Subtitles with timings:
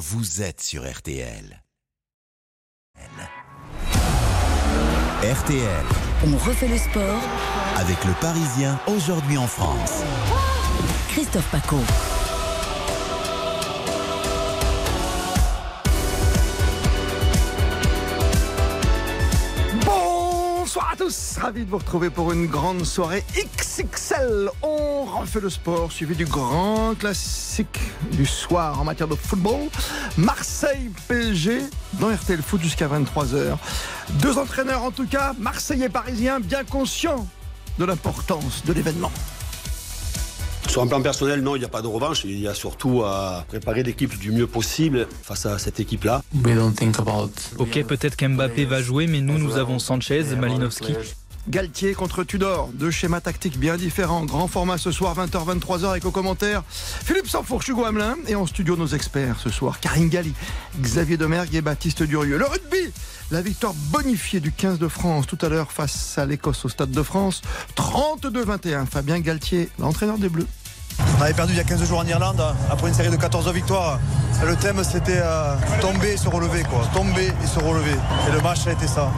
[0.00, 1.62] vous êtes sur RTL.
[5.22, 5.84] RTL,
[6.26, 7.20] On refait le sport.
[7.76, 10.02] avec le Parisien, aujourd'hui en France.
[11.10, 11.76] Christophe Paco.
[21.40, 24.50] Ravi de vous retrouver pour une grande soirée XXL.
[24.62, 27.80] On refait le sport, suivi du grand classique
[28.12, 29.68] du soir en matière de football.
[30.18, 31.62] Marseille PSG
[31.94, 33.56] dans RTL Foot jusqu'à 23h.
[34.20, 37.26] Deux entraîneurs en tout cas, Marseillais parisiens, bien conscients
[37.78, 39.12] de l'importance de l'événement.
[40.68, 42.22] Sur un plan personnel, non, il n'y a pas de revanche.
[42.24, 46.22] Il y a surtout à préparer l'équipe du mieux possible face à cette équipe-là.
[47.58, 50.94] Ok, peut-être qu'Mbappé va jouer, mais nous, nous avons Sanchez, Malinowski.
[51.48, 54.24] Galtier contre Tudor, deux schémas tactiques bien différents.
[54.24, 58.16] Grand format ce soir, 20h, 23h, avec aux commentaires Philippe Sanfourche, Hugo Hamelin.
[58.28, 60.34] Et en studio, nos experts ce soir, Karine Galli,
[60.80, 62.36] Xavier Domergue et Baptiste Durieux.
[62.36, 62.92] Le rugby,
[63.30, 66.90] la victoire bonifiée du 15 de France tout à l'heure face à l'Écosse au Stade
[66.90, 67.42] de France.
[67.76, 68.86] 32-21.
[68.86, 70.46] Fabien Galtier, l'entraîneur des Bleus.
[71.18, 73.50] On avait perdu il y a 15 jours en Irlande après une série de 14
[73.52, 73.98] victoires.
[74.44, 76.86] Le thème c'était euh, tomber et se relever quoi.
[76.94, 77.96] Tomber et se relever.
[78.28, 79.10] Et le match ça a été ça.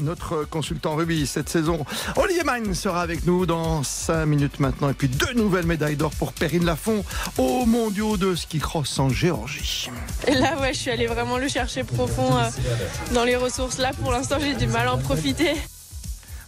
[0.00, 1.84] Notre consultant rugby cette saison,
[2.16, 4.90] Olivier Mann sera avec nous dans 5 minutes maintenant.
[4.90, 7.04] Et puis deux nouvelles médailles d'or pour Perrine Lafont
[7.38, 9.90] aux mondiaux de ski cross en Géorgie.
[10.26, 12.48] Et là, ouais, je suis allée vraiment le chercher profond euh,
[13.14, 13.78] dans les ressources.
[13.78, 15.54] Là, pour l'instant, j'ai du mal à en profiter.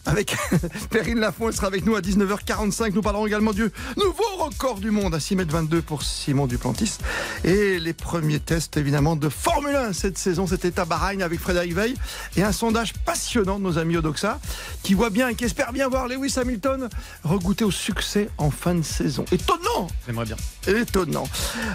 [0.06, 0.36] Avec
[0.90, 2.92] Perrine Lafont, elle sera avec nous à 19h45.
[2.94, 6.98] Nous parlerons également du nouveau record du monde à 6m22 pour Simon Duplantis.
[7.44, 10.46] Et les premiers tests, évidemment, de Formule 1 cette saison.
[10.46, 11.94] C'était à Bahreïn avec Frédéric Veil.
[12.36, 14.38] Et un sondage passionnant de nos amis Odoxa
[14.82, 16.88] qui voit bien et qui espère bien voir Lewis Hamilton
[17.24, 19.24] regoûter au succès en fin de saison.
[19.32, 20.36] Étonnant J'aimerais bien.
[20.68, 21.24] Étonnant.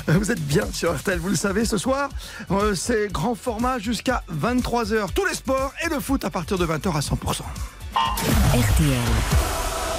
[0.10, 2.10] Euh, Vous êtes bien sur RTL, vous le savez, ce soir.
[2.52, 5.12] euh, C'est grand format jusqu'à 23h.
[5.14, 7.42] Tous les sports et le foot à partir de 20h à 100%.
[7.94, 8.96] RTL.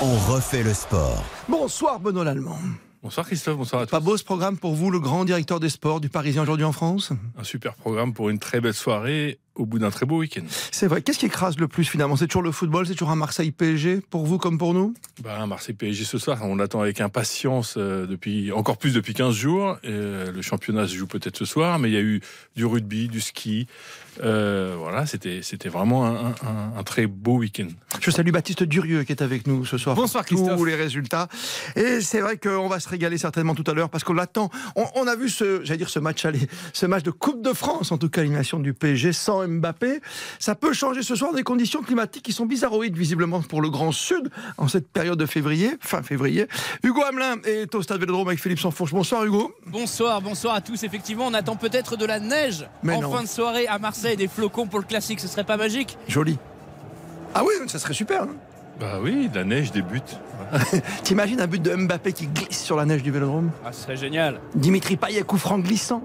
[0.00, 1.22] On refait le sport.
[1.46, 2.58] Bonsoir Benoît Lallemand.
[3.02, 3.90] Bonsoir Christophe, bonsoir à tous.
[3.90, 6.72] Pas beau ce programme pour vous, le grand directeur des sports du Parisien aujourd'hui en
[6.72, 7.12] France?
[7.36, 10.42] Un super programme pour une très belle soirée au bout d'un très beau week-end.
[10.70, 11.02] C'est vrai.
[11.02, 12.16] Qu'est-ce qui écrase le plus finalement?
[12.16, 14.94] C'est toujours le football, c'est toujours un Marseille PSG pour vous comme pour nous?
[15.22, 19.34] Bah, Marseille PSG ce soir, on l'attend avec impatience euh, depuis encore plus depuis 15
[19.34, 19.76] jours.
[19.82, 22.20] Et, euh, le championnat se joue peut-être ce soir, mais il y a eu
[22.56, 23.66] du rugby, du ski.
[24.22, 27.68] Euh, voilà, c'était c'était vraiment un, un- un très beau week-end.
[28.00, 29.96] Je salue Baptiste Durieux qui est avec nous ce soir.
[29.96, 30.58] Bonsoir, pour Christophe.
[30.58, 31.28] Tous les résultats.
[31.76, 34.50] Et c'est vrai qu'on va se régaler certainement tout à l'heure parce qu'on l'attend.
[34.76, 37.52] On, on a vu ce, j'allais dire ce match aller, ce match de Coupe de
[37.54, 40.00] France, en tout cas l'élimination du PSG sans Mbappé.
[40.38, 43.92] Ça peut changer ce soir des conditions climatiques qui sont bizarroïdes visiblement pour le Grand
[43.92, 46.46] Sud en cette période de février, fin février.
[46.82, 48.92] Hugo Hamelin est au stade Vélodrome avec Philippe Sansfourche.
[48.92, 49.54] Bonsoir Hugo.
[49.66, 50.82] Bonsoir, bonsoir à tous.
[50.84, 53.12] Effectivement, on attend peut-être de la neige Mais en non.
[53.12, 55.20] fin de soirée à Marseille, des flocons pour le classique.
[55.20, 56.38] Ce serait pas magique Joli.
[57.34, 58.22] Ah oui, ça serait super.
[58.22, 58.28] hein.
[58.80, 60.18] Bah oui, la neige débute.
[61.04, 63.96] T'imagines un but de Mbappé qui glisse sur la neige du Vélodrome Ah, ce serait
[63.96, 64.40] génial.
[64.54, 66.02] Dimitri Payet, coup franc glissant.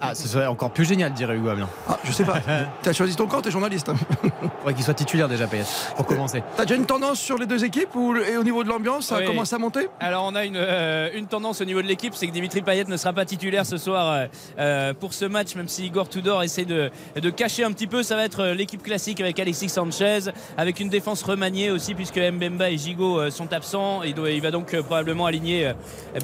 [0.00, 1.68] Ah, ce serait encore plus génial, dirait Hugo Hamelin.
[1.88, 2.40] Ah, je sais pas.
[2.82, 3.90] T'as choisi ton camp, t'es journaliste.
[4.58, 6.42] Faudrait qu'il soit titulaire déjà, PS, pour commencer.
[6.56, 9.18] T'as déjà une tendance sur les deux équipes ou, et au niveau de l'ambiance, ça
[9.18, 9.24] Oui.
[9.26, 9.88] commence à monter?
[10.00, 12.84] Alors, on a une, euh, une tendance au niveau de l'équipe, c'est que Dimitri Payet
[12.84, 14.26] ne sera pas titulaire ce soir euh,
[14.58, 16.90] euh, pour ce match, même si Igor Tudor essaie de,
[17.20, 18.02] de cacher un petit peu.
[18.02, 20.20] Ça va être euh, l'équipe classique avec Alexis Sanchez,
[20.56, 24.02] avec une défense remaniée aussi, puisque Mbemba et Gigot euh, sont absents.
[24.02, 25.72] Il, doit- il va donc euh, probablement aligner euh,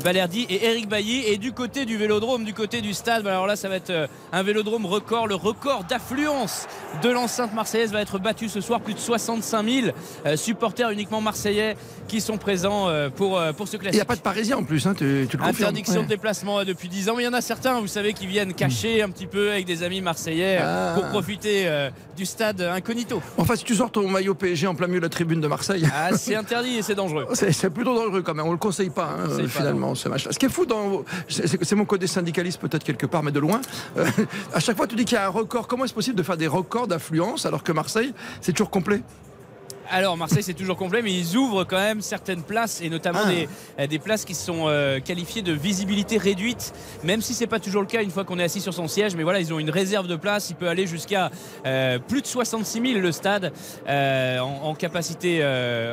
[0.03, 1.23] Balerdi et Eric Bailly.
[1.27, 4.07] Et du côté du vélodrome, du côté du stade, alors là, ça va être euh,
[4.33, 5.27] un vélodrome record.
[5.27, 6.67] Le record d'affluence
[7.03, 8.81] de l'enceinte marseillaise va être battu ce soir.
[8.81, 9.87] Plus de 65 000
[10.27, 11.77] euh, supporters uniquement marseillais
[12.09, 13.97] qui sont présents euh, pour, pour ce Il classique.
[13.97, 15.49] n'y a pas de Parisien en plus, hein, tu, tu le confirmes.
[15.69, 16.03] Interdiction Ouais.
[16.05, 18.55] de déplacement depuis 10 ans, mais il y en a certains, vous savez, qui viennent
[18.55, 20.93] cacher un petit peu avec des amis marseillais Ah.
[20.95, 23.21] pour profiter euh, du stade incognito.
[23.37, 25.87] Enfin, si tu sors ton maillot PSG en plein milieu de la tribune de Marseille.
[25.95, 27.27] Ah, c'est interdit et c'est dangereux.
[27.35, 30.33] C'est plutôt dangereux quand même, on le conseille pas hein, Conseille pas, finalement ce match-là.
[30.33, 33.61] Ce qui est fou, dans c'est mon côté syndicaliste peut-être quelque part, mais de loin.
[33.99, 34.07] Euh,
[34.55, 36.39] à chaque fois tu dis qu'il y a un record, comment est-ce possible de faire
[36.39, 39.03] des records d'affluence alors que Marseille c'est toujours complet?
[39.91, 43.29] Alors Marseille c'est toujours complet mais ils ouvrent quand même certaines places et notamment Ah.
[43.31, 43.49] des,
[43.81, 46.73] euh, des places qui sont euh, qualifiées de visibilité réduite
[47.05, 49.15] même si c'est pas toujours le cas une fois qu'on est assis sur son siège.
[49.15, 50.51] Mais voilà ils ont une réserve de place.
[50.51, 51.31] Il peut aller jusqu'à
[51.67, 53.53] euh, plus de 66 000 le stade
[53.89, 55.45] euh, en, en capacité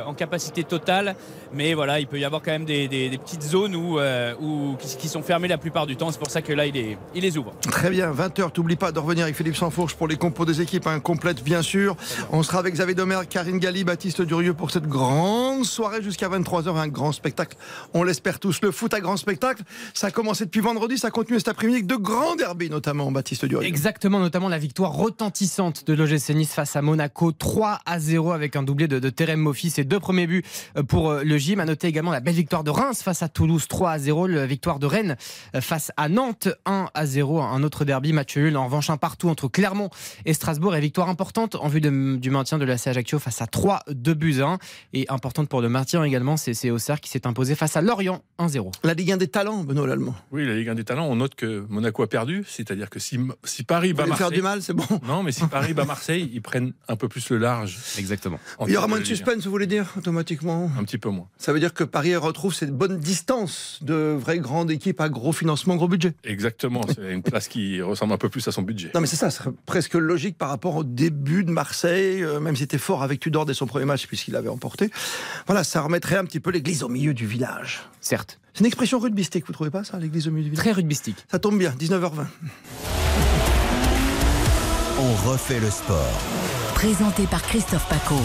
[0.06, 1.14] en capacité totale.
[1.52, 4.76] Mais voilà il peut y avoir quand même des, des- des petites zones où, où-
[4.78, 6.10] qui, qui sont fermées la plupart du temps.
[6.10, 7.52] C'est pour ça que là il les ouvre.
[7.60, 10.86] Très bien, 20h, t'oublies pas de revenir avec Philippe Sansfourche pour les compos des équipes
[10.86, 11.96] hein, complètes bien sûr.
[12.30, 16.76] On sera avec Xavier Domer, Karine Galli, Baptiste Durieux pour cette grande soirée jusqu'à 23h.
[16.76, 17.56] Un grand spectacle.
[17.94, 18.60] On l'espère tous.
[18.62, 19.62] Le foot à grand spectacle.
[19.94, 20.98] Ça a commencé depuis vendredi.
[20.98, 23.66] Ça continue cet après-midi avec de grands derbies, notamment Baptiste Durieux.
[23.66, 27.32] Exactement, notamment la victoire retentissante de l'OGC Nice face à Monaco.
[27.32, 29.70] 3 à 0 avec un doublé de, de Terem Moffi.
[29.70, 30.44] Ses deux premiers buts
[30.76, 31.60] euh, pour euh, le gym.
[31.60, 33.66] À noter également la belle victoire de Reims face à Toulouse.
[33.68, 34.26] 3 à 0.
[34.26, 35.16] La victoire de Rennes
[35.54, 36.48] euh, face à Nantes.
[36.66, 37.40] 1 à 0.
[37.40, 38.12] Un autre derby.
[38.12, 38.56] Match nul.
[38.56, 39.90] En revanche, un partout entre Clermont
[40.24, 40.74] et Strasbourg.
[40.76, 44.40] Et victoire importante en vue du maintien de la Ajaccio face à 3 2 buts
[44.40, 44.58] à 1
[44.92, 48.22] et importante pour le maintien également c'est c'est Auxerre qui s'est imposé face à Lorient
[48.38, 50.14] 1-0 La Ligue 1 des talents, Benoît Lallemand.
[50.30, 52.44] Oui, la Ligue 1 des talents, on note que Monaco a perdu.
[52.46, 54.36] C'est-à-dire que si, si Paris bat me faire Marseille.
[54.38, 54.84] du mal, c'est bon.
[55.06, 57.78] Non, mais si Paris bat Marseille, ils prennent un peu plus le large.
[57.98, 59.16] exactement en Il y aura moins de Ligue 1.
[59.16, 60.70] suspense, vous voulez dire, automatiquement?
[60.78, 61.28] Un petit peu moins.
[61.38, 65.32] Ça veut dire que Paris retrouve cette bonne distance de vraies grandes équipes à gros
[65.32, 66.14] financement, gros budget.
[66.24, 66.82] Exactement.
[66.94, 68.90] C'est une place qui ressemble un peu plus à son budget.
[68.94, 72.40] Non, mais c'est ça, ce serait presque logique par rapport au début de Marseille, euh,
[72.40, 74.90] même si c'était fort avec Tudor dès son premier match, puisqu'il avait emporté.
[75.46, 77.82] Voilà, ça remettrait un petit peu l'église au milieu du village.
[78.00, 80.64] certes C'est une expression rugbystique, vous trouvez pas ça, l'église au milieu du village?
[80.64, 82.26] Très rugbystique Ça tombe bien, 19h20.
[84.98, 86.20] On refait le sport.
[86.74, 88.16] Présenté par Christophe Paco.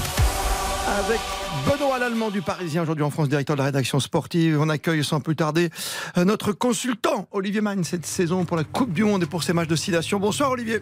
[1.00, 1.20] Avec
[1.66, 4.60] Benoît Lallemand du Parisien, aujourd'hui en France, directeur de la rédaction sportive.
[4.62, 5.70] On accueille sans plus tarder
[6.18, 9.54] euh, notre consultant, Olivier Magne, cette saison pour la Coupe du Monde et pour ses
[9.54, 10.20] matchs de six nations.
[10.20, 10.82] Bonsoir Olivier.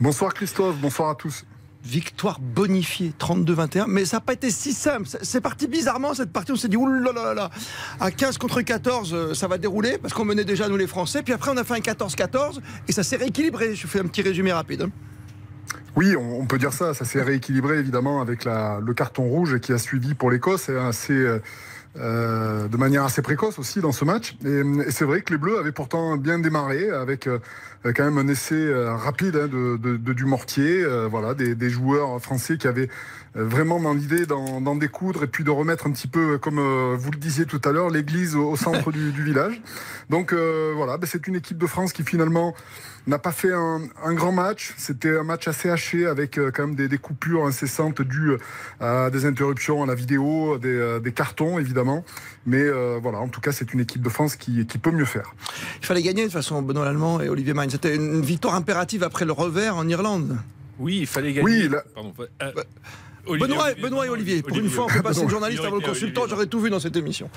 [0.00, 1.44] Bonsoir Christophe, bonsoir à tous.
[1.86, 5.06] Victoire bonifiée, 32-21, mais ça n'a pas été si simple.
[5.22, 7.50] C'est- parti bizarrement cette partie, on s'est dit, oulala,
[8.00, 11.22] à 15 contre 14, euh, ça va dérouler, parce qu'on menait déjà nous les Français,
[11.22, 13.76] puis après on a fait un 14-14, et ça s'est rééquilibré.
[13.76, 14.82] Je fais un petit résumé rapide.
[14.82, 14.90] hein.
[15.94, 19.78] Oui, on, peut dire ça, ça s'est rééquilibré évidemment avec le carton rouge qui a
[19.78, 21.38] suivi pour l'Écosse, assez, euh,
[21.96, 24.36] euh, de manière assez précoce aussi dans ce match.
[24.44, 27.28] Et, c'est vrai que les Bleus avaient pourtant bien démarré avec
[27.92, 32.20] quand même un essai euh, rapide hein, de, de Dumortier, euh, voilà, des, des joueurs
[32.20, 32.88] français qui avaient
[33.36, 36.96] euh, vraiment dans l'idée d'en découdre et puis de remettre un petit peu, comme euh,
[36.98, 39.60] vous le disiez tout à l'heure, l'église au, centre du, du village.
[40.10, 42.54] Donc euh, voilà, ben, c'est une équipe de France qui finalement
[43.06, 44.74] n'a pas fait un, un grand match.
[44.76, 48.32] C'était un match assez haché avec euh, quand même des, coupures incessantes dues
[48.80, 52.04] euh, à des interruptions à la vidéo, des, euh, cartons évidemment.
[52.46, 55.04] Mais euh, voilà, en tout cas, c'est une équipe de France qui, qui peut mieux
[55.04, 55.34] faire.
[55.80, 57.70] Il fallait gagner de toute façon, Benoît Lallemand et Olivier Magne.
[57.76, 60.38] C'était une victoire impérative après le revers en Irlande.
[60.78, 61.44] Oui, il fallait gagner.
[61.44, 62.14] Oui, là- Pardon.
[62.42, 62.52] Euh,
[63.26, 65.76] Olivier, Benoît, Olivier, Benoît et Olivier, pour une fois, on peut passer le journaliste avant
[65.76, 67.28] le consultant, j'aurais tout vu dans cette émission.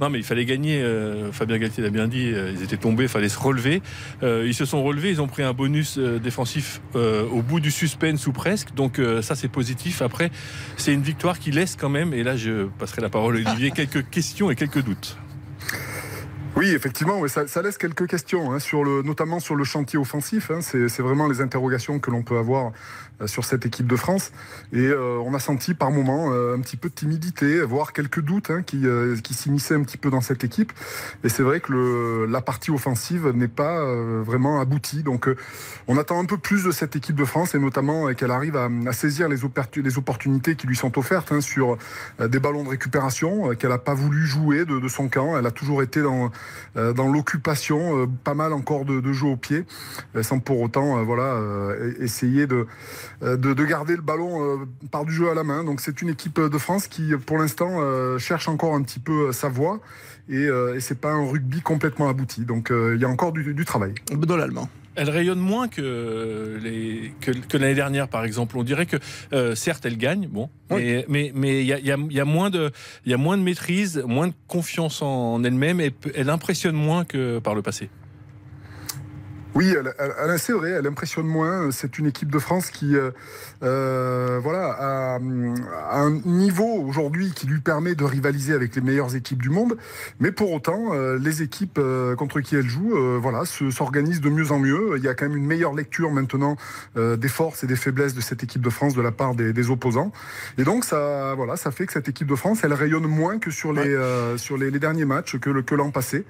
[0.00, 0.80] Non, mais il fallait gagner.
[0.80, 2.32] euh, Fabien Galtier l'a bien dit.
[2.32, 3.82] euh, ils étaient tombés, il fallait se relever.
[4.22, 5.10] Euh, ils se sont relevés.
[5.10, 8.72] Ils ont pris un bonus euh, défensif euh, au bout du suspense ou presque.
[8.74, 10.00] Donc euh, ça, c'est positif.
[10.00, 10.30] Après,
[10.78, 12.14] c'est une victoire qui laisse quand même.
[12.14, 13.70] Et là, je passerai la parole à Olivier.
[13.76, 15.18] quelques questions et quelques doutes.
[16.56, 18.58] Oui, effectivement, ça, ça laisse quelques questions, hein,
[19.04, 20.50] notamment sur le chantier offensif.
[20.50, 20.60] hein.
[20.60, 22.72] c'est vraiment les interrogations que l'on peut avoir
[23.26, 24.32] sur cette équipe de France.
[24.72, 28.20] Et euh, on a senti par moments euh, un petit peu de timidité, voire quelques
[28.20, 30.72] doutes hein, qui, euh, qui s'immisçaient un petit peu dans cette équipe.
[31.24, 35.02] Et c'est vrai que la partie offensive n'est pas euh, vraiment aboutie.
[35.02, 35.36] Donc euh,
[35.88, 38.56] on attend un peu plus de cette équipe de France et notamment euh, qu'elle arrive
[38.56, 41.76] à, saisir les, opportu- les opportunités qui lui sont offertes hein, sur
[42.20, 45.38] euh, des ballons de récupération euh, qu'elle n'a pas voulu jouer de, son camp.
[45.38, 46.30] Elle a toujours été dans,
[46.76, 49.64] euh, dans l'occupation, euh, pas mal encore de, de jeux au pied,
[50.16, 52.66] euh, sans pour autant euh, voilà, euh, e- essayer de, euh,
[53.22, 54.56] de, de garder le ballon euh,
[54.90, 55.64] par du jeu à la main.
[55.64, 59.28] Donc c'est une équipe de France qui, pour l'instant, euh, cherche encore un petit peu
[59.28, 59.80] euh, sa voie.
[60.28, 62.44] Et, euh, et c'est pas un rugby complètement abouti.
[62.44, 63.94] Donc euh, il y a encore du, du travail.
[64.12, 64.68] Benoît Lallemand.
[64.96, 68.58] Elle rayonne moins que les que, que l'année dernière, par exemple.
[68.58, 68.96] On dirait que
[69.32, 72.12] euh, certes, elle gagne, bon, mais mais mais il y a, il y a- il
[72.12, 72.70] y a moins de
[73.06, 77.04] il y a moins de maîtrise, moins de confiance en elle-même et elle impressionne moins
[77.04, 77.88] que par le passé.
[79.56, 81.72] Oui, elle, elle- elle- c'est vrai, elle impressionne moins.
[81.72, 83.10] C'est une équipe de France qui, euh,
[83.64, 89.16] euh, voilà, a, a un niveau aujourd'hui qui lui permet de rivaliser avec les meilleures
[89.16, 89.76] équipes du monde.
[90.20, 91.80] Mais pour autant, euh, les équipes
[92.16, 94.92] contre qui elle joue, euh, voilà, se- s'organisent de mieux en mieux.
[94.96, 96.56] Il y a quand même une meilleure lecture maintenant
[96.96, 99.52] euh, des forces et des faiblesses de cette équipe de France de la part des,
[99.52, 100.12] des opposants.
[100.58, 103.50] Et donc ça, voilà, ça fait que cette équipe de France, elle rayonne moins que
[103.50, 106.24] sur les euh, sur les, les derniers matchs que l'an passé.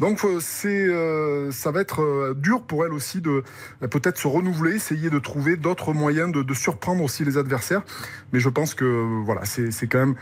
[0.00, 3.42] Donc euh, c'est, euh, ça va être euh, dur pour elle aussi de
[3.80, 7.82] peut-être se renouveler, essayer de trouver d'autres moyens de, surprendre aussi les adversaires.
[8.32, 8.84] Mais je pense que
[9.24, 10.14] voilà, c'est quand même,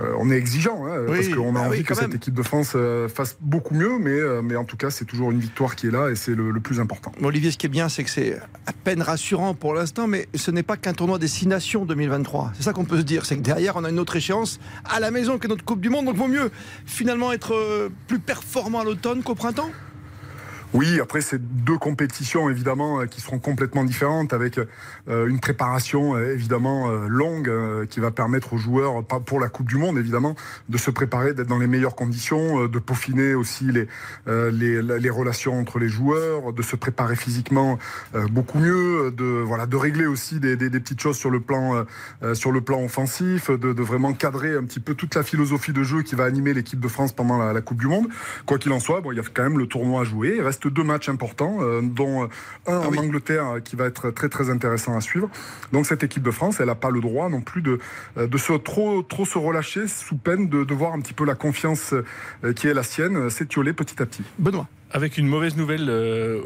[0.00, 2.34] euh, on est exigeant hein, Oui, parce qu'on a bah envie oui, que cette équipe
[2.34, 5.40] de France euh, fasse beaucoup mieux, mais euh, mais en tout cas c'est toujours une
[5.40, 7.12] victoire qui est là et c'est le, le plus important.
[7.22, 10.50] Olivier, ce qui est bien, c'est que c'est à peine rassurant pour l'instant, mais ce
[10.50, 12.52] n'est pas qu'un tournoi des six nations 2023.
[12.54, 13.26] C'est ça qu'on peut se dire.
[13.26, 15.90] C'est que derrière, on a une autre échéance à la maison que notre Coupe du
[15.90, 16.06] Monde.
[16.06, 16.50] Donc, vaut mieux
[16.86, 19.70] finalement être plus performant à l'automne qu'au printemps?
[20.74, 26.16] Oui, après c'est deux compétitions évidemment euh, qui seront complètement différentes avec euh, une préparation
[26.16, 27.50] euh, évidemment longue
[27.88, 30.34] qui va permettre aux joueurs, pour la Coupe du Monde évidemment,
[30.68, 33.88] de se préparer, d'être dans les meilleures conditions, de peaufiner aussi les,
[34.26, 37.78] les, relations entre les joueurs, de se préparer physiquement
[38.30, 41.84] beaucoup mieux, de voilà de régler aussi des, des, petites choses sur le plan
[42.34, 46.02] sur le plan offensif, de, vraiment cadrer un petit peu toute la philosophie de jeu
[46.02, 48.08] qui va animer l'équipe de France pendant la, Coupe du Monde.
[48.46, 50.40] Quoi qu'il en soit, bon, il y a quand même le tournoi à jouer.
[50.68, 52.28] Deux matchs importants, euh, dont un
[52.66, 55.28] ah en Angleterre euh, qui va être très très intéressant à suivre.
[55.72, 57.78] Donc cette équipe de France, elle n'a pas le droit non plus de,
[58.16, 61.24] euh, de se, trop, trop se relâcher sous peine de, de voir un petit peu
[61.24, 61.94] la confiance
[62.56, 64.22] qui est la sienne s'étioler petit à petit.
[64.38, 64.66] Benoît.
[64.90, 65.88] Avec une mauvaise nouvelle,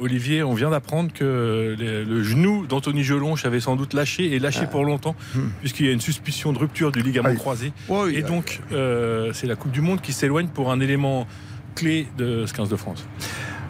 [0.00, 4.61] Olivier, on vient d'apprendre que le genou d'Anthony Gelonche avait sans doute lâché et lâché
[4.62, 4.66] ah.
[4.66, 5.40] pour longtemps, hmm.
[5.61, 7.73] puisqu'il y a une suspicion de rupture du ligament croisé.
[8.12, 11.26] et donc, c'est la Coupe du Monde qui s'éloigne pour un élément
[11.75, 13.06] clé de ce 15 de France.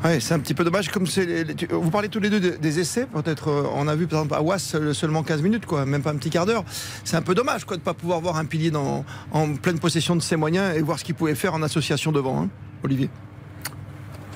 [0.05, 0.89] Ouais, c'est un petit peu dommage.
[0.91, 3.49] Comme vous parlez tous les deux des essais, peut-être.
[3.49, 6.11] Euh, on a vu par exemple à Was euh, seulement 15 minutes, quoi, même pas
[6.11, 6.65] un petit quart d'heure.
[7.05, 10.23] C'est un peu dommage, quoi, de pas pouvoir voir un pilier en pleine possession de
[10.23, 12.49] ses moyens et voir ce qu'il pouvait faire en association devant, hein,
[12.85, 13.11] Olivier.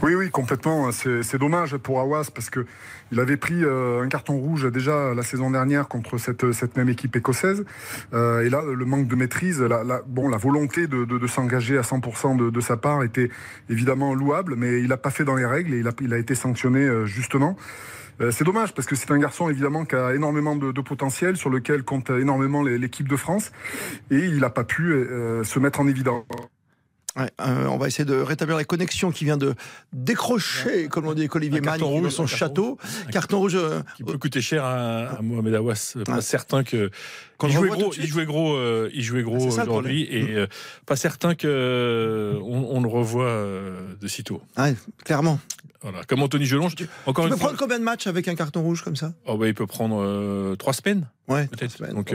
[0.02, 0.90] Oui, oui, complètement.
[0.92, 2.64] C'est dommage pour Awas parce que
[3.12, 6.88] il avait pris euh, un carton rouge déjà la saison dernière contre cette, cette même
[6.88, 7.66] équipe écossaise.
[8.14, 11.26] Euh, et là, le manque de maîtrise, la, la bon, la volonté de, de, de
[11.26, 13.28] s'engager à 100% de, de, sa part était
[13.68, 16.18] évidemment louable, mais il n'a pas fait dans les règles et il a, il a
[16.18, 17.56] été sanctionné euh, justement.
[18.22, 21.36] Euh, c'est dommage parce que c'est un garçon évidemment qui a énormément de, de potentiel,
[21.36, 23.52] sur lequel compte énormément l'équipe de France,
[24.10, 24.94] et il n'a pas pu
[25.42, 26.24] se mettre en évidence.
[27.18, 29.54] Euh, on va essayer de rétablir la connexion qui vient de
[29.92, 32.78] décrocher, comme on dit avec Olivier Magne, dans son château.
[33.10, 33.56] Carton rouge.
[33.56, 35.96] Euh, qui peut coûter cher à, Mohamed Awas.
[36.04, 36.90] Pas certain que.
[37.42, 40.44] Il, jouait gros, il jouait gros, euh, il jouait gros aujourd'hui et
[40.86, 43.44] pas certain que on, le revoit
[44.00, 44.42] de sitôt.
[45.04, 45.38] clairement.
[45.82, 46.04] Voilà.
[46.04, 46.74] Comme Anthony Gelonge.
[47.06, 49.14] Encore tu peux prendre combien de matchs avec un carton rouge comme ça?
[49.24, 51.06] Oh bah, Il peut prendre trois semaines.
[51.26, 51.78] Ouais, peut-être.
[51.94, 52.14] Donc,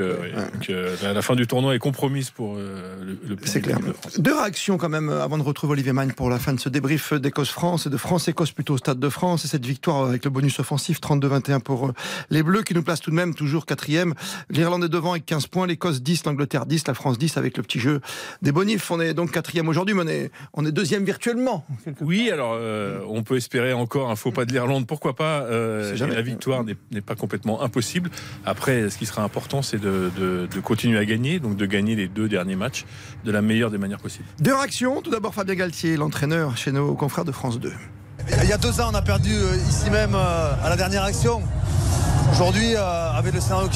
[1.02, 3.80] la, fin du tournoi est compromise pour le, le C'est clair.
[4.20, 7.14] Deux réactions quand même avant de retrouver Olivier Magne pour la fin de ce débrief
[7.14, 10.60] d'Écosse-France et de France-Écosse plutôt au Stade de France et cette victoire avec le bonus
[10.60, 11.94] offensif 32-21 pour euh,
[12.30, 14.14] les Bleus qui nous placent tout de même toujours quatrième.
[14.50, 17.64] L'Irlande est devant avec 15 points, l'Écosse 10, l'Angleterre 10, la France 10 avec le
[17.64, 18.02] petit jeu
[18.42, 18.92] des bonifs.
[18.92, 21.66] On est donc quatrième aujourd'hui, mais on est, on est deuxième virtuellement.
[22.02, 25.44] Oui, alors euh, on peut espérer encore un faux pas de l'Irlande, pourquoi pas.
[25.44, 28.10] Euh, la victoire n'est pas complètement impossible.
[28.46, 32.08] Après, ce qui sera important, c'est de, de, continuer à gagner, donc de gagner les
[32.08, 32.86] deux derniers matchs
[33.24, 34.26] de la meilleure des manières possibles.
[34.40, 35.02] Deux réactions.
[35.02, 37.72] Tout d'abord, Fabien Galtier, l'entraîneur chez nos confrères de France 2.
[38.44, 41.42] Il y a deux ans, on a perdu euh, ici même à la dernière action.
[42.32, 43.70] Aujourd'hui, euh, avec le scénario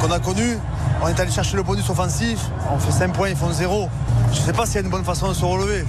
[0.00, 0.58] qu'on a connu,
[1.00, 2.40] on est allé chercher le bonus offensif.
[2.74, 3.88] On fait 5 points, ils font 0.
[4.32, 5.84] Je ne sais pas s'il y a une bonne façon de se relever.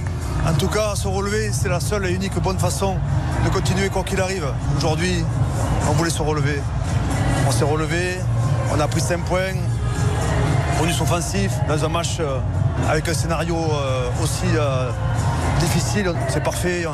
[0.46, 2.94] En tout cas, se relever, c'est la seule et unique bonne façon
[3.44, 4.46] de continuer quoi qu'il arrive.
[4.76, 5.24] Aujourd'hui,
[5.88, 6.62] on voulait se relever.
[7.48, 8.18] On s'est relevé,
[8.72, 9.54] on a pris 5 points,
[10.78, 12.20] bonus offensif dans un match
[12.88, 13.56] avec un scénario
[14.22, 14.46] aussi
[15.58, 16.86] difficile, c'est parfait.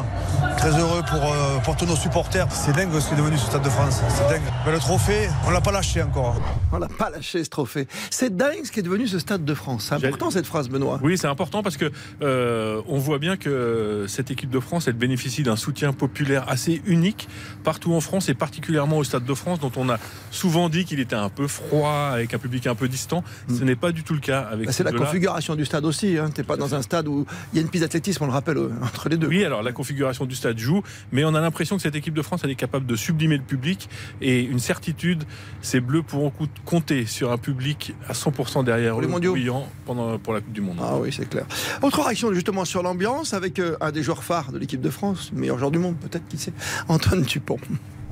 [0.57, 2.47] Très heureux pour, euh, pour tous nos supporters.
[2.51, 4.01] C'est dingue ce qui est devenu ce Stade de France.
[4.09, 4.43] C'est dingue.
[4.65, 6.37] Mais le trophée, on l'a pas lâché encore.
[6.73, 7.87] On l'a pas lâché ce trophée.
[8.11, 9.87] C'est dingue ce qui est devenu ce Stade de France.
[9.89, 10.99] C'est important cette phrase, Benoît.
[11.03, 11.91] Oui, c'est important parce que
[12.23, 16.81] euh, on voit bien que cette équipe de France, elle bénéficie d'un soutien populaire assez
[16.87, 17.29] unique
[17.63, 19.99] partout en France et particulièrement au Stade de France, dont on a
[20.31, 23.23] souvent dit qu'il était un peu froid, avec un public un peu distant.
[23.49, 23.65] Ce mm.
[23.65, 24.67] n'est pas du tout le cas avec.
[24.67, 26.19] Bah, c'est la configuration du stade aussi.
[26.19, 26.31] Hein.
[26.33, 28.59] T'es pas dans un stade où il y a une piste d'athlétisme, on le rappelle
[28.59, 29.29] euh, entre les deux.
[29.29, 32.23] Oui, alors la configuration du stade joue, mais on a l'impression que cette équipe de
[32.23, 33.89] France, elle est capable de sublimer le public.
[34.21, 35.25] Et une certitude,
[35.63, 36.33] ces Bleus pourront
[36.65, 39.37] compter sur un public à 100% derrière les mondiaux
[39.85, 40.79] pendant pour la Coupe du Monde.
[40.81, 41.47] Ah oui, c'est clair.
[41.83, 45.33] Autre réaction justement sur l'ambiance avec euh, un des joueurs phares de l'équipe de France,
[45.33, 46.53] meilleur joueur du monde peut-être, qui sait,
[46.89, 47.59] Antoine Dupont.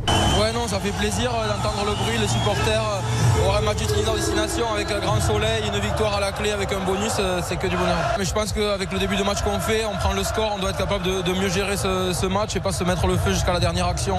[0.09, 2.83] Ouais, non, ça fait plaisir euh, d'entendre le bruit, les supporters.
[3.45, 6.73] Voir un match Trinidad destination avec un grand soleil, une victoire à la clé avec
[6.73, 7.97] un bonus, euh, c'est que du bonheur.
[8.19, 10.59] Mais je pense qu'avec le début de match qu'on fait, on prend le score, on
[10.59, 13.53] doit être capable de, mieux gérer ce, match et pas se mettre le feu jusqu'à
[13.53, 14.17] la dernière action.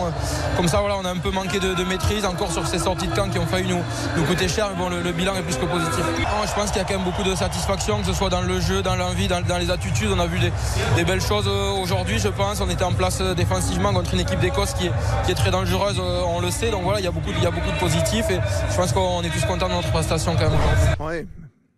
[0.57, 3.15] Comme ça, voilà, on a un peu manqué de, maîtrise encore sur ces sorties de
[3.15, 3.81] camp qui ont failli nous,
[4.15, 4.69] nous coûter cher.
[4.69, 6.03] Mais bon, le, bilan est plus que positif.
[6.45, 8.59] je pense qu'il y a quand même beaucoup de satisfaction, que ce soit dans le
[8.59, 10.09] jeu, dans l'envie, dans, les attitudes.
[10.15, 12.61] On a vu des, belles choses euh, aujourd'hui, je pense.
[12.61, 14.91] On était en place défensivement contre une équipe d'Écosse qui est,
[15.25, 16.71] qui est très dangereuse on le sait.
[16.71, 18.39] Donc voilà, il y a beaucoup, il y a beaucoup de positifs et
[18.69, 21.27] je pense qu'on est tous contents de notre prestation quand même.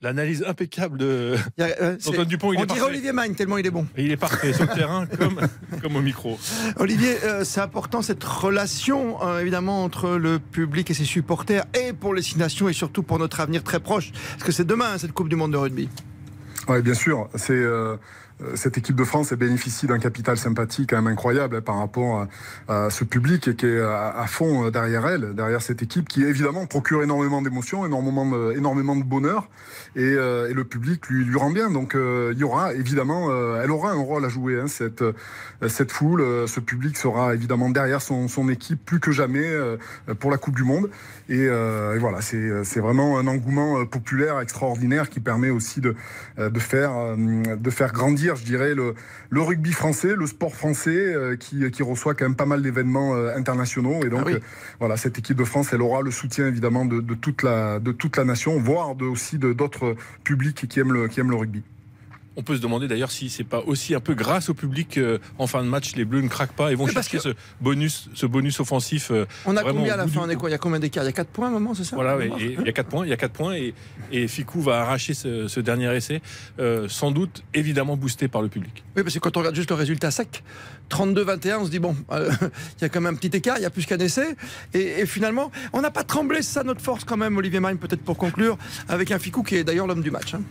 [0.02, 1.36] L'analyse impeccable de
[2.08, 2.54] Antoine Dupont.
[2.54, 3.88] Il on dirait Olivier Magne tellement il est bon.
[3.98, 5.40] il est parfait sur le terrain comme,
[5.82, 6.38] comme au micro.
[6.78, 11.94] Olivier, euh, c'est important cette relation euh, évidemment entre le public et ses supporters et
[11.94, 14.12] pour les six nations et surtout pour notre avenir très proche.
[14.34, 15.90] Parce que c'est demain cette Coupe du Monde de rugby.
[16.68, 17.30] Oui, bien sûr.
[17.36, 17.96] C'est euh,
[18.56, 22.28] cette équipe de France bénéficie d'un capital sympathique quand même incroyable hein, par rapport
[22.68, 27.02] à, ce public qui est à, fond derrière elle, derrière cette équipe qui évidemment procure
[27.02, 29.48] énormément d'émotions, énormément, énormément de bonheur
[29.96, 31.70] et, et le public lui, lui rend bien.
[31.70, 33.30] Donc il y aura évidemment,
[33.62, 35.04] elle aura un rôle à jouer, hein, cette,
[35.68, 39.46] cette foule, ce public sera évidemment derrière son, son équipe plus que jamais
[40.20, 40.90] pour la Coupe du Monde.
[41.30, 45.96] Et, et voilà, c'est vraiment un engouement populaire extraordinaire qui permet aussi de,
[46.38, 48.96] de, faire, de faire grandir, je dirais, le,
[49.30, 53.16] le rugby français, le sport français euh, qui, qui, reçoit quand même pas mal d'événements
[53.16, 54.04] euh, internationaux.
[54.04, 54.40] Et donc, ah euh,
[54.80, 57.92] voilà, cette équipe de France, elle aura le soutien évidemment de, de toute, la, de
[57.92, 59.85] toute la nation, voire de, aussi d'autres
[60.24, 61.64] publics qui aiment, le, qui aiment le rugby.
[62.38, 65.00] On peut se demander d'ailleurs si c'est pas aussi un peu grâce au public
[65.38, 67.30] en fin de match les Bleus ne craquent pas et vont chercher ce
[67.62, 69.12] bonus, ce bonus offensif.
[69.46, 71.28] on a combien à la fin Il y a combien d'écart Il y a 4
[71.28, 71.96] points à un moment, c'est ça?
[71.96, 73.74] Voilà, il y a 4 points, il y a 4 points et,
[74.12, 76.22] et Ficou va arracher ce, dernier essai,
[76.88, 78.84] sans doute évidemment boosté par le public.
[78.96, 80.44] Oui, parce que quand on regarde juste le résultat sec,
[80.90, 83.66] 32-21, on se dit bon, il y a quand même un petit écart, il y
[83.66, 84.36] a plus qu'un essai
[84.74, 88.02] et, finalement, on n'a pas tremblé, c'est ça notre force quand même, Olivier Magne, peut-être
[88.02, 90.34] pour conclure, avec un Ficou qui est d'ailleurs l'homme du match.
[90.34, 90.42] Hein.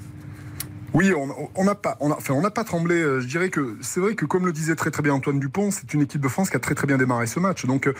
[0.94, 2.94] Oui, on n'a pas, enfin, on n'a pas tremblé.
[2.94, 5.72] Euh, je dirais que c'est vrai que, comme le disait très très bien Antoine Dupont,
[5.72, 7.66] c'est une équipe de France qui a très très bien démarré ce match.
[7.66, 7.94] Donc, euh,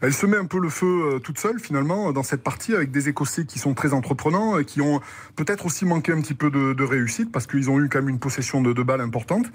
[0.00, 2.92] elle se met un peu le feu euh, toute seule finalement dans cette partie avec
[2.92, 5.00] des Écossais qui sont très entreprenants et qui ont
[5.34, 8.20] peut-être aussi manqué un petit peu de, réussite parce qu'ils ont eu quand même une
[8.20, 9.46] possession de, de balles importante.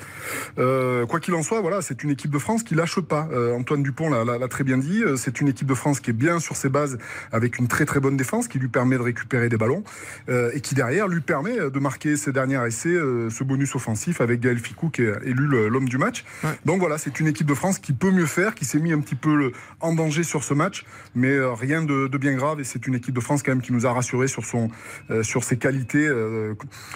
[0.57, 3.29] quoi qu'il en soit, voilà, c'est une équipe de France qui lâche pas.
[3.57, 5.01] Antoine Dupont l'a très bien dit.
[5.15, 6.97] C'est une équipe de France qui est bien sur ses bases
[7.31, 9.83] avec une très très bonne défense qui lui permet de récupérer des ballons
[10.27, 14.39] et qui derrière lui permet de marquer ses dernières essais euh, ce bonus offensif avec
[14.39, 16.23] Gaël Ficou qui est élu l'homme du match.
[16.65, 18.99] Donc voilà, c'est une équipe de France qui peut mieux faire, qui s'est mis un
[18.99, 20.85] petit peu en danger sur ce match,
[21.15, 22.59] mais euh, rien de, bien grave.
[22.59, 24.69] Et c'est une équipe de France quand même qui nous a rassuré sur, son,
[25.09, 26.09] euh, sur ses qualités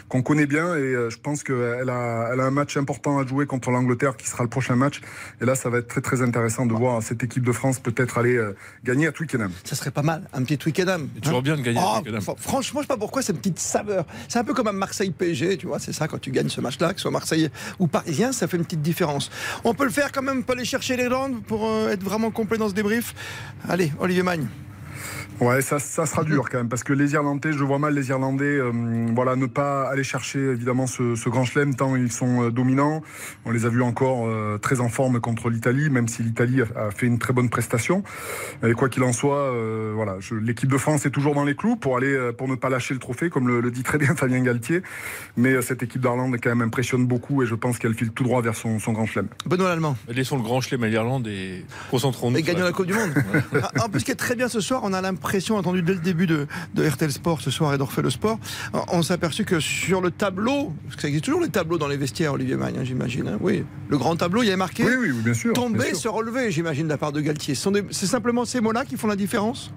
[0.09, 0.75] qu'on connaît bien.
[0.75, 4.27] Et je pense qu'elle a, elle a un match important à jouer contre l'Angleterre qui
[4.27, 5.01] sera le prochain match.
[5.41, 8.17] Et là, ça va être très très intéressant de voir cette équipe de France peut-être
[8.17, 8.39] aller
[8.83, 9.51] gagner à Twickenham.
[9.63, 11.07] Ça serait pas mal, un petit Twickenham.
[11.21, 12.21] Toujours bien de gagner à oh, Twickenham.
[12.37, 14.05] Franchement, je sais pas pourquoi cette petite saveur.
[14.27, 16.61] C'est un peu comme un Marseille PSG, tu vois, c'est ça quand tu gagnes ce
[16.61, 19.29] match-là, que ce soit Marseillais ou Parisien, ça fait une petite différence.
[19.63, 22.31] On peut le faire quand même, on peut aller chercher l'Irlande pour euh, être vraiment
[22.31, 23.13] complet dans ce débrief.
[23.67, 24.47] Allez, Olivier Magne.
[25.41, 28.07] Ouais, ça, ça sera dur quand même, parce que les Irlandais, je vois mal les
[28.07, 28.71] Irlandais, euh,
[29.13, 33.01] voilà, ne pas aller chercher évidemment ce, ce grand chelem tant ils sont euh, dominants.
[33.43, 36.89] On les a vus encore euh, très en forme contre l'Italie, même si l'Italie a,
[36.91, 38.03] fait une très bonne prestation.
[38.65, 39.51] Et quoi qu'il en soit,
[39.93, 42.93] voilà, l'équipe de France est toujours dans les clous pour aller, pour ne pas lâcher
[42.93, 44.81] le trophée, comme le, dit très bien Fabien Galtier.
[45.35, 48.41] Mais cette équipe d'Irlande quand même impressionne beaucoup et je pense qu'elle file tout droit
[48.41, 49.27] vers son, son grand chelem.
[49.45, 49.97] Benoît Allemand.
[50.07, 52.37] Laissons le grand chelem à l'Irlande et concentrons-nous.
[52.37, 53.11] Et gagnons la Coupe du Monde.
[53.83, 55.95] en plus, ce qui est très bien ce soir, on a l'impression pression attendue dès
[55.95, 56.45] le début de,
[56.77, 58.39] RTL Sport ce soir et le Sport,
[58.91, 61.87] on s'est aperçu que sur le tableau, parce que ça existe toujours les tableaux dans
[61.87, 63.27] les vestiaires, Olivier Magne, hein, j'imagine.
[63.27, 66.07] Hein, oui, le grand tableau, il y avait marqué oui, oui, bien sûr, tomber, se
[66.07, 67.55] relever, j'imagine, de la part de Galtier.
[67.55, 69.71] C'est simplement ces mots-là qui font la différence?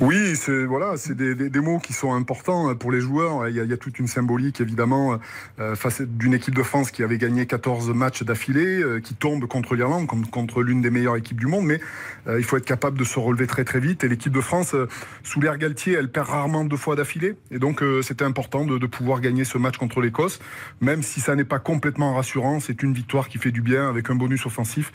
[0.00, 3.48] Oui, c'est voilà, c'est des, des, des, mots qui sont importants pour les joueurs.
[3.48, 5.18] Il y a, il y a toute une symbolique évidemment
[5.58, 9.46] euh, face d'une équipe de France qui avait gagné 14 matchs d'affilée, euh, qui tombe
[9.46, 11.64] contre l'Irlande, contre, contre l'une des meilleures équipes du monde.
[11.64, 11.80] Mais
[12.28, 14.04] euh, il faut être capable de se relever très très vite.
[14.04, 14.88] Et l'équipe de France, euh,
[15.22, 17.36] sous l'air Galtier, elle perd rarement deux fois d'affilée.
[17.50, 20.40] Et donc euh, c'était important de, de, pouvoir gagner ce match contre l'Écosse,
[20.80, 22.60] même si ça n'est pas complètement rassurant.
[22.60, 24.92] C'est une victoire qui fait du bien avec un bonus offensif.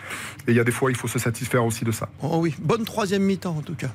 [0.48, 2.10] Et il y a des fois, il faut se satisfaire aussi de ça.
[2.22, 3.92] Oh oui, bonne troisième mi-temps en tout cas.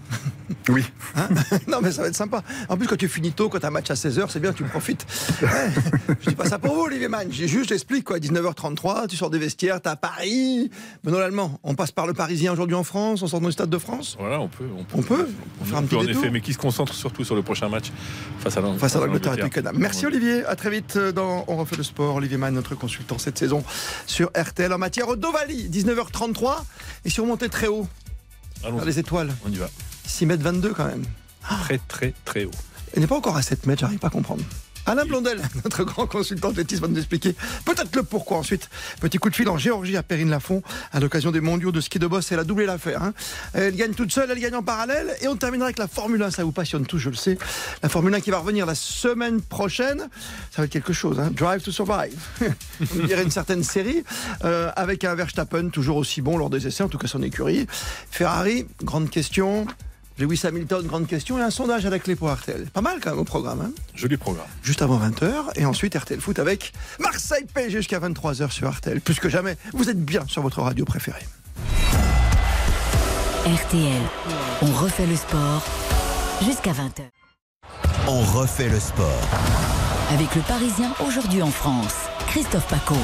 [0.69, 0.85] Oui.
[1.17, 1.29] Hein
[1.69, 2.43] non, mais ça va être sympa.
[2.69, 4.53] En plus, quand tu finis tôt, quand tu as un match à 16h, c'est bien,
[4.53, 5.07] tu profites.
[5.49, 5.71] Ouais,
[6.21, 7.29] je dis pas ça pour vous, Olivier Mann.
[7.31, 8.19] J'ai juste, j'explique quoi.
[8.19, 10.71] 19h33, tu sors des vestiaires, tu à Paris.
[11.05, 13.71] Benoît Allemand, on passe par le Parisien aujourd'hui en France, on sort dans le Stade
[13.71, 14.17] de France.
[14.19, 14.65] Voilà, on peut.
[14.77, 15.29] On peut, on peut,
[15.61, 17.93] on faire un petit en effet, mais qui se concentre surtout sur le prochain match
[18.41, 22.17] face à l'Angleterre et Merci Olivier, à très vite dans On refait le sport.
[22.17, 23.63] Olivier Mann, notre consultant cette saison
[24.07, 25.69] sur RTL en matière d'Ovalie.
[25.71, 26.63] 19h33
[27.05, 27.87] et surmonté très haut.
[28.65, 29.35] Allons les étoiles.
[29.47, 29.69] On y va.
[30.09, 31.05] 6 mètres 22 quand même.
[31.63, 32.51] Très, très, très haut.
[32.95, 34.43] Il n'est pas encore à 7 mètres, j'arrive pas à comprendre.
[34.89, 37.35] Alain Blondel, notre grand consultant athlétisme, va nous expliquer
[37.67, 38.71] peut-être le pourquoi ensuite.
[39.01, 41.99] Petit coup de fil en Géorgie à Perrine Lafont à l'occasion des mondiaux de ski
[41.99, 42.33] de boss.
[42.33, 43.03] Elle a doublé l'affaire.
[43.03, 43.13] Hein.
[43.53, 45.15] Elle gagne toute seule, elle gagne en parallèle.
[45.21, 46.31] Et on terminera avec la Formule 1.
[46.31, 47.37] Ça vous passionne tous, je le sais.
[47.83, 49.99] La Formule 1 qui va revenir la semaine prochaine.
[50.51, 51.21] Ça va être quelque chose.
[51.21, 51.31] Hein.
[51.33, 52.17] Drive to Survive.
[52.81, 54.05] on dirait une certaine série.
[54.45, 57.67] Euh, avec un Verstappen toujours aussi bon lors des essais, en tout cas son écurie.
[58.11, 59.67] Ferrari, grande question.
[60.19, 62.67] Lewis Hamilton, grande question, et un sondage à la clé pour RTL.
[62.73, 63.61] Pas mal quand même au programme.
[63.61, 64.47] Hein Joli programme.
[64.63, 69.01] Juste avant 20h, et ensuite RTL Foot avec Marseille PSG jusqu'à 23h sur RTL.
[69.01, 71.27] Plus que jamais, vous êtes bien sur votre radio préférée.
[73.47, 74.03] RTL,
[74.63, 75.65] on refait le sport
[76.43, 77.03] jusqu'à 20h.
[78.09, 79.29] On refait le sport.
[80.13, 81.95] Avec le Parisien aujourd'hui en France.
[82.27, 82.97] Christophe Paco.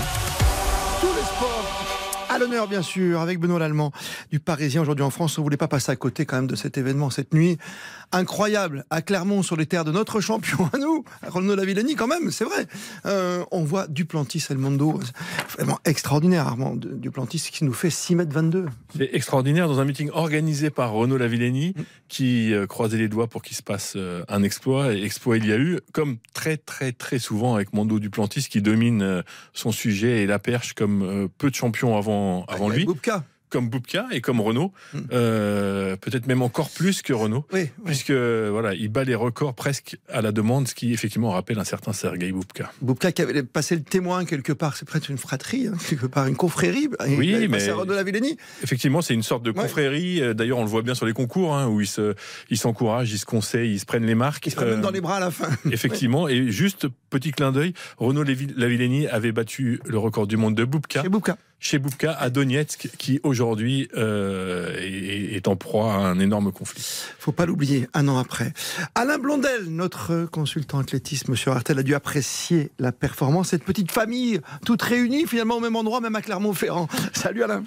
[2.34, 3.92] À l'honneur, bien sûr, avec Benoît Lallemand
[4.32, 5.38] du Parisien aujourd'hui en France.
[5.38, 7.58] On ne voulait pas passer à côté quand même de cet événement, cette nuit
[8.14, 12.30] incroyable à Clermont sur les terres de notre champion à nous, Renaud Lavillenie quand même,
[12.30, 12.66] c'est vrai.
[13.06, 15.00] Euh, on voit Duplantis Elmondo,
[15.56, 18.66] vraiment extraordinaire Armand Duplantis qui nous fait 6 mètres 22.
[18.96, 21.74] C'est extraordinaire dans un meeting organisé par Renaud Lavillenie
[22.08, 25.46] qui euh, croisait les doigts pour qu'il se passe euh, un exploit et exploit il
[25.46, 30.22] y a eu comme très très très souvent avec Mondo Duplantis qui domine son sujet
[30.22, 32.84] et la perche comme peu de champions avant avant lui.
[32.84, 34.72] Boubka comme Boubka et comme Renault,
[35.12, 39.96] euh, peut-être même encore plus que Renault, oui, puisque voilà, il bat les records presque
[40.08, 42.72] à la demande, ce qui effectivement rappelle un certain Sergei Boubka.
[42.82, 46.26] Boubka qui avait passé le témoin quelque part, c'est presque une fratrie, hein, quelque part
[46.26, 46.88] une confrérie.
[47.16, 48.36] Oui, mais Renaud Lavillenie.
[48.64, 50.20] Effectivement, c'est une sorte de confrérie.
[50.20, 50.34] Ouais.
[50.34, 52.16] D'ailleurs, on le voit bien sur les concours, hein, où ils se,
[52.50, 54.44] ils s'encouragent, ils se conseillent, ils se prennent les marques.
[54.48, 55.48] Ils se prennent euh, même dans les bras à la fin.
[55.70, 60.64] Effectivement, et juste petit clin d'œil, Renaud Lavillenie avait battu le record du monde de
[60.64, 61.02] Boubka.
[61.02, 66.52] Chez Boubka chez Boubka à Donetsk, qui aujourd'hui euh, est, en proie à un énorme
[66.52, 66.84] conflit.
[67.18, 68.52] Faut pas l'oublier, un an après.
[68.94, 73.48] Alain Blondel, notre consultant athlétisme sur Artel, a dû apprécier la performance.
[73.48, 76.86] Cette petite famille, toute réunie, finalement au même endroit, même à Clermont-Ferrand.
[77.14, 77.64] Salut Alain.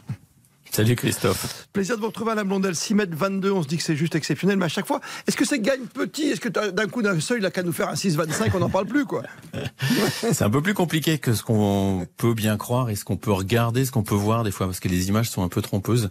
[0.72, 1.68] Salut Christophe.
[1.74, 3.96] Plaisir de vous retrouver à la Blondelle, 6 mètres 22, on se dit que c'est
[3.96, 7.02] juste exceptionnel, mais à chaque fois, est-ce que c'est gagne petit Est-ce que d'un coup
[7.02, 9.24] d'un seuil, il a qu'à nous faire un 6,25, on n'en parle plus quoi?
[10.22, 13.32] C'est un peu plus compliqué que ce qu'on peut bien croire et ce qu'on peut
[13.32, 16.10] regarder, ce qu'on peut voir des fois, parce que les images sont un peu trompeuses.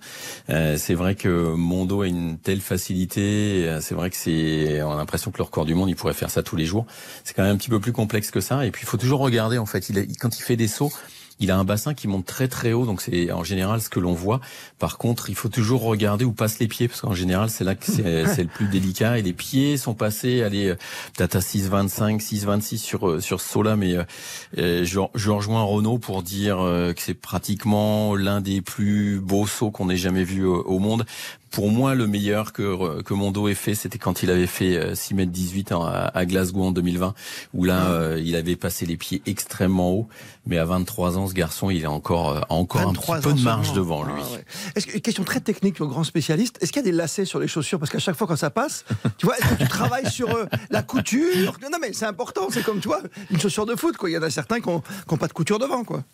[0.51, 4.97] Euh, c'est vrai que Mondo a une telle facilité, c'est vrai que c'est, on a
[4.97, 6.87] l'impression que le record du monde, il pourrait faire ça tous les jours.
[7.25, 9.21] C'est quand même un petit peu plus complexe que ça, et puis il faut toujours
[9.21, 10.92] regarder en fait, il a, quand il fait des sauts,
[11.40, 14.01] il a un bassin qui monte très très haut, donc c'est en général ce que
[14.01, 14.40] l'on voit.
[14.79, 17.75] Par contre, il faut toujours regarder où passent les pieds, parce qu'en général, c'est là
[17.75, 18.03] que c'est
[18.42, 19.18] le plus délicat.
[19.18, 20.75] Et les pieds sont passés, allez,
[21.14, 23.96] peut-être à 6,25, 6,26 sur sur ce saut-là, mais
[24.59, 29.46] euh, je, je rejoins Renault pour dire euh, que c'est pratiquement l'un des plus beaux
[29.46, 31.05] sauts qu'on ait jamais vu au, au monde
[31.57, 35.14] pour moi, le meilleur que, que Mondo ait fait, c'était quand il avait fait 6
[35.14, 37.14] mètres 18 à, à Glasgow en 2020,
[37.55, 40.07] où là, euh, il avait passé les pieds extrêmement haut.
[40.47, 43.73] Mais à 23 ans, ce garçon, il a encore, encore un petit peu de marge
[43.73, 44.12] devant lui.
[44.14, 44.33] Ah,
[44.77, 44.83] ouais.
[44.83, 47.49] Que, question très technique, le grand spécialiste, est-ce qu'il y a des lacets sur les
[47.49, 47.79] chaussures?
[47.79, 48.85] Parce qu'à chaque fois quand ça passe,
[49.16, 51.57] tu vois, est-ce que tu travailles sur euh, la couture?
[51.62, 54.11] Non, mais c'est important, c'est comme, tu vois, une chaussure de foot, quoi.
[54.11, 54.83] Il y en a certains qui n'ont
[55.16, 56.05] pas de couture devant, quoi.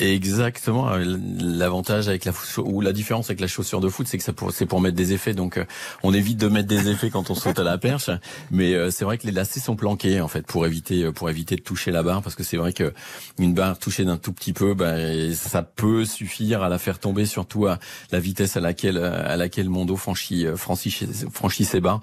[0.00, 0.90] Exactement.
[0.96, 4.66] L'avantage avec la ou la différence avec la chaussure de foot, c'est que ça c'est
[4.66, 5.34] pour mettre des effets.
[5.34, 5.64] Donc, euh,
[6.02, 8.10] on évite de mettre des effets quand on saute à la perche.
[8.52, 11.28] Mais euh, c'est vrai que les lacets sont planqués en fait pour éviter euh, pour
[11.30, 12.92] éviter de toucher la barre parce que c'est vrai que
[13.38, 17.26] une barre touchée d'un tout petit peu, ben ça peut suffire à la faire tomber,
[17.26, 17.78] surtout à
[18.12, 20.96] la vitesse à laquelle à laquelle Mondo franchit franchit,
[21.32, 22.00] franchit ses barres.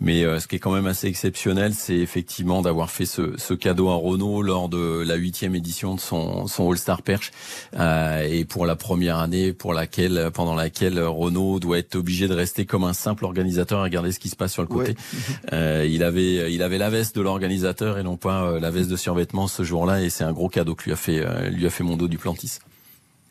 [0.00, 3.88] Mais ce qui est quand même assez exceptionnel, c'est effectivement d'avoir fait ce, ce cadeau
[3.88, 7.30] à Renault lors de la huitième édition de son son All Star Perche.
[7.78, 12.34] Euh, et pour la première année pour laquelle pendant laquelle Renault doit être obligé de
[12.34, 14.90] rester comme un simple organisateur à regarder ce qui se passe sur le côté.
[14.90, 14.96] Ouais.
[15.52, 18.90] Euh, il avait il avait la veste de l'organisateur et non pas euh, la veste
[18.90, 21.66] de survêtement ce jour-là et c'est un gros cadeau que lui a fait euh, lui
[21.66, 22.58] a fait Mondo Duplantis.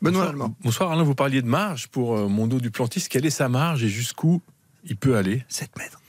[0.02, 0.56] Benoît Bonsoir, Allemand.
[0.64, 3.06] Bonsoir Alain, vous parliez de marge pour Mondo Duplantis.
[3.10, 4.42] Quelle est sa marge et jusqu'où
[4.84, 5.46] il peut aller?
[5.50, 6.00] 7 mètres.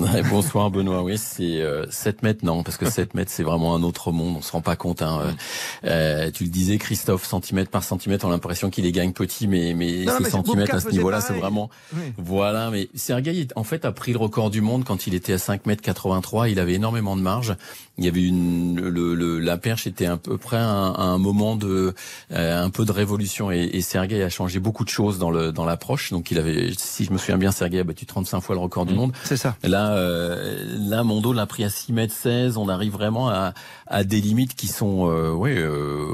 [0.00, 3.74] Ouais, bonsoir Benoît, oui c'est euh, 7 mètres non parce que 7 mètres c'est vraiment
[3.74, 5.02] un autre monde, on se rend pas compte.
[5.02, 5.34] Hein.
[5.84, 9.46] Euh, tu le disais Christophe, centimètre par centimètre, on a l'impression qu'il les gagne petit,
[9.46, 12.12] mais mais non, ces mais centimètres à ce niveau-là c'est vraiment Oui.
[12.16, 12.70] voilà.
[12.70, 15.66] Mais Sergei en fait a pris le record du monde quand il était à 5
[15.66, 17.54] mètres 83, il avait énormément de marge.
[17.98, 21.18] Il y avait une le, le la perche était à peu près à un, un
[21.18, 21.94] moment de
[22.32, 25.52] euh, un peu de révolution et, et Sergei a changé beaucoup de choses dans le
[25.52, 26.10] dans l'approche.
[26.10, 28.86] Donc il avait si je me souviens bien Sergei a battu 35 fois le record
[28.86, 29.12] du monde.
[29.24, 29.56] C'est ça.
[29.62, 32.56] Là, euh, là, Mondo l'a pris à 6 mètres 16.
[32.56, 33.54] On arrive vraiment à,
[33.86, 36.06] à des limites qui sont, euh, ouais, euh,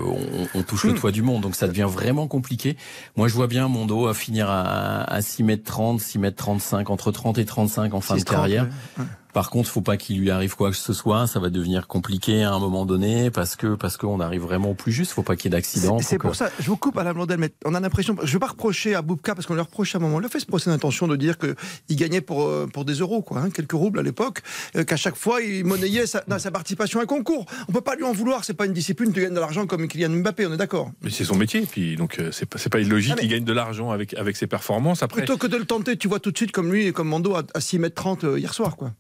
[0.54, 1.42] on, on touche le toit du monde.
[1.42, 2.76] Donc ça devient vraiment compliqué.
[3.16, 6.90] Moi, je vois bien Mondo à finir à, à 6 mètres 30, 6 mètres 35,
[6.90, 8.68] entre 30 et 35 en fin de 6,30, carrière.
[8.98, 9.04] ouais.
[9.37, 11.27] Par contre, faut pas qu'il lui arrive quoi que ce soit.
[11.27, 14.75] Ça va devenir compliqué à un moment donné parce que parce qu'on arrive vraiment au
[14.75, 15.12] plus juste.
[15.12, 15.99] Faut pas qu'il y ait d'accident.
[15.99, 18.27] C'est- pour que- ça, je vous coupe à la Blondel, mais on a l'impression, je
[18.27, 20.31] ne vais pas reprocher à Boubka, parce qu'on lui reproche à un moment, lui a
[20.31, 23.51] fait ce procès d'intention de dire qu'il gagnait pour, euh, pour des euros, quoi, hein,
[23.51, 24.40] quelques roubles à l'époque,
[24.75, 27.44] euh, qu'à chaque fois il monnayait sa, dans sa participation à un concours.
[27.68, 29.87] On peut pas lui en vouloir, c'est pas une discipline, tu gagnes de l'argent comme
[29.87, 30.90] Kylian Mbappé, on est d'accord.
[31.03, 33.12] Mais c'est son métier, puis donc euh, c'est pas, c'est pas illogique.
[33.12, 35.03] Ah, mais- Il gagne de l'argent avec, avec ses performances.
[35.03, 37.09] Après, Plutôt que de le tenter, tu vois tout de suite comme lui et comme
[37.09, 38.92] Mando à, à 6 mètres 30 euh, hier soir, quoi.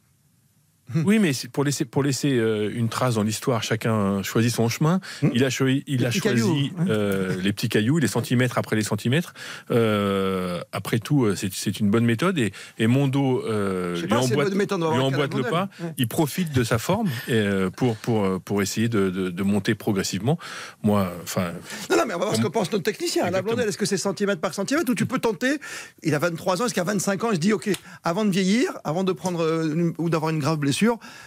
[1.04, 5.00] Oui, mais pour laisser, pour laisser euh, une trace dans l'histoire, chacun choisit son chemin.
[5.34, 6.86] Il a, choi- il Les a choisi cailloux, hein.
[6.88, 9.34] euh, les petits cailloux, les centimètres après les centimètres.
[9.70, 12.38] Euh, après tout, c'est une bonne méthode.
[12.38, 14.66] Et, et Mondo euh, lui pas emboîte, lui
[15.00, 15.68] emboîte le pas.
[15.80, 15.94] Ouais.
[15.98, 17.44] Il profite de sa forme et,
[17.76, 20.38] pour, pour, pour essayer de, de, de monter progressivement.
[20.82, 21.52] Moi, enfin,
[21.90, 23.28] Non, non, mais on va voir ce que pense notre technicien.
[23.30, 25.58] La blondelle, est-ce que c'est centimètre par centimètre ou tu peux tenter
[26.02, 27.68] Il a 23 ans, est-ce qu'à 25 ans, il se dit, OK,
[28.04, 30.75] avant de vieillir, avant de prendre une- ou d'avoir une grave blessure,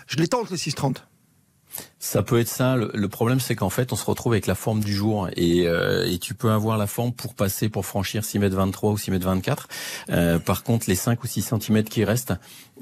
[0.07, 0.97] je les tente les 6,30
[1.99, 2.75] Ça peut être ça.
[2.75, 6.09] Le, problème, c'est qu'en fait, on se retrouve avec la forme du jour et, euh,
[6.09, 9.11] et tu peux avoir la forme pour passer, pour franchir 6 mètres 23 ou 6
[9.11, 9.67] mètres 24.
[10.09, 12.33] Euh, par contre, les 5 ou 6 centimètres qui restent,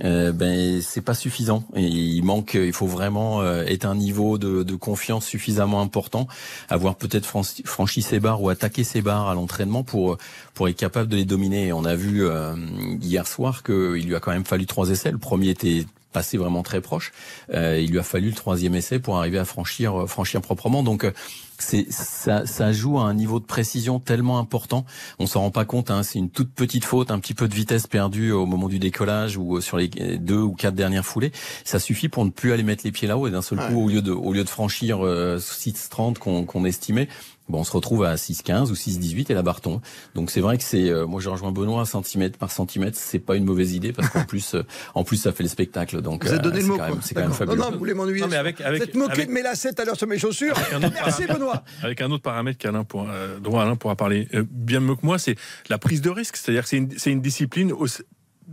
[0.03, 1.63] euh, ben c'est pas suffisant.
[1.75, 6.27] Et il manque, il faut vraiment euh, être un niveau de, de confiance suffisamment important,
[6.69, 10.17] avoir peut-être franchi, franchi ses barres ou attaqué ses barres à l'entraînement pour
[10.53, 11.73] pour être capable de les dominer.
[11.73, 12.55] On a vu euh,
[13.01, 15.11] hier soir qu'il lui a quand même fallu trois essais.
[15.11, 17.11] Le premier était passé vraiment très proche.
[17.53, 20.83] Euh, il lui a fallu le troisième essai pour arriver à franchir euh, franchir proprement.
[20.83, 21.11] Donc euh,
[21.59, 24.85] c'est ça, ça joue à un niveau de précision tellement important.
[25.19, 25.89] On s'en rend pas compte.
[25.89, 28.77] Hein, c'est une toute petite faute, un petit peu de vitesse perdue au moment du
[28.79, 31.31] décollage ou euh, sur les deux ou quatre dernières foulées.
[31.65, 33.67] Ça suffit pour ne plus aller mettre les pieds là-haut et d'un seul Ouais.
[33.69, 37.07] coup, au lieu de au lieu de franchir euh, 6,30 qu'on qu'on estimait.
[37.49, 39.79] Bon, on se retrouve à 6,15 ou 6,18 et la barton.
[40.15, 43.35] Donc c'est vrai que c'est, euh, moi je rejoins Benoît, centimètre par centimètre, c'est pas
[43.35, 44.63] une mauvaise idée parce qu'en plus, euh,
[44.95, 46.01] en plus ça fait le spectacle.
[46.01, 46.89] Donc Vous avez donné euh, le c'est mot, quand quoi.
[46.95, 47.57] même, c'est quand même fabuleux.
[47.57, 48.21] Non, non, vous voulez m'ennuyer.
[48.21, 50.19] Non, mais avec- avec- vous êtes moqué avec- de mes lacets à l'heure sur mes
[50.19, 50.57] chaussures.
[50.57, 51.33] Avec un autre Merci, paramètre.
[51.39, 51.63] Benoît.
[51.83, 55.05] avec un autre paramètre qu'Alain pourra, euh, dont Alain pourra parler euh, bien mieux que
[55.05, 55.35] moi, c'est
[55.69, 56.35] la prise de risque.
[56.37, 58.03] C'est-à-dire que c'est une, c'est une discipline, aussi-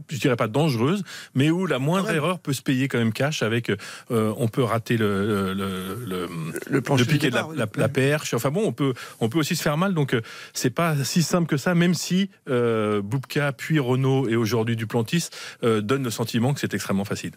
[0.09, 1.03] je dirais pas dangereuse,
[1.35, 3.43] mais où la moindre erreur peut se payer quand même cash.
[3.43, 6.29] Avec, euh, on peut rater le le,
[6.71, 8.35] le, piqué de la, la- la perche.
[8.35, 9.95] Enfin bon, on peut on peut aussi se faire mal.
[9.95, 10.21] Donc euh,
[10.53, 11.75] c'est pas si simple que ça.
[11.75, 15.29] Même si euh, Boubka, puis Renault et aujourd'hui Duplantis
[15.63, 17.33] euh, donnent le sentiment que c'est extrêmement facile.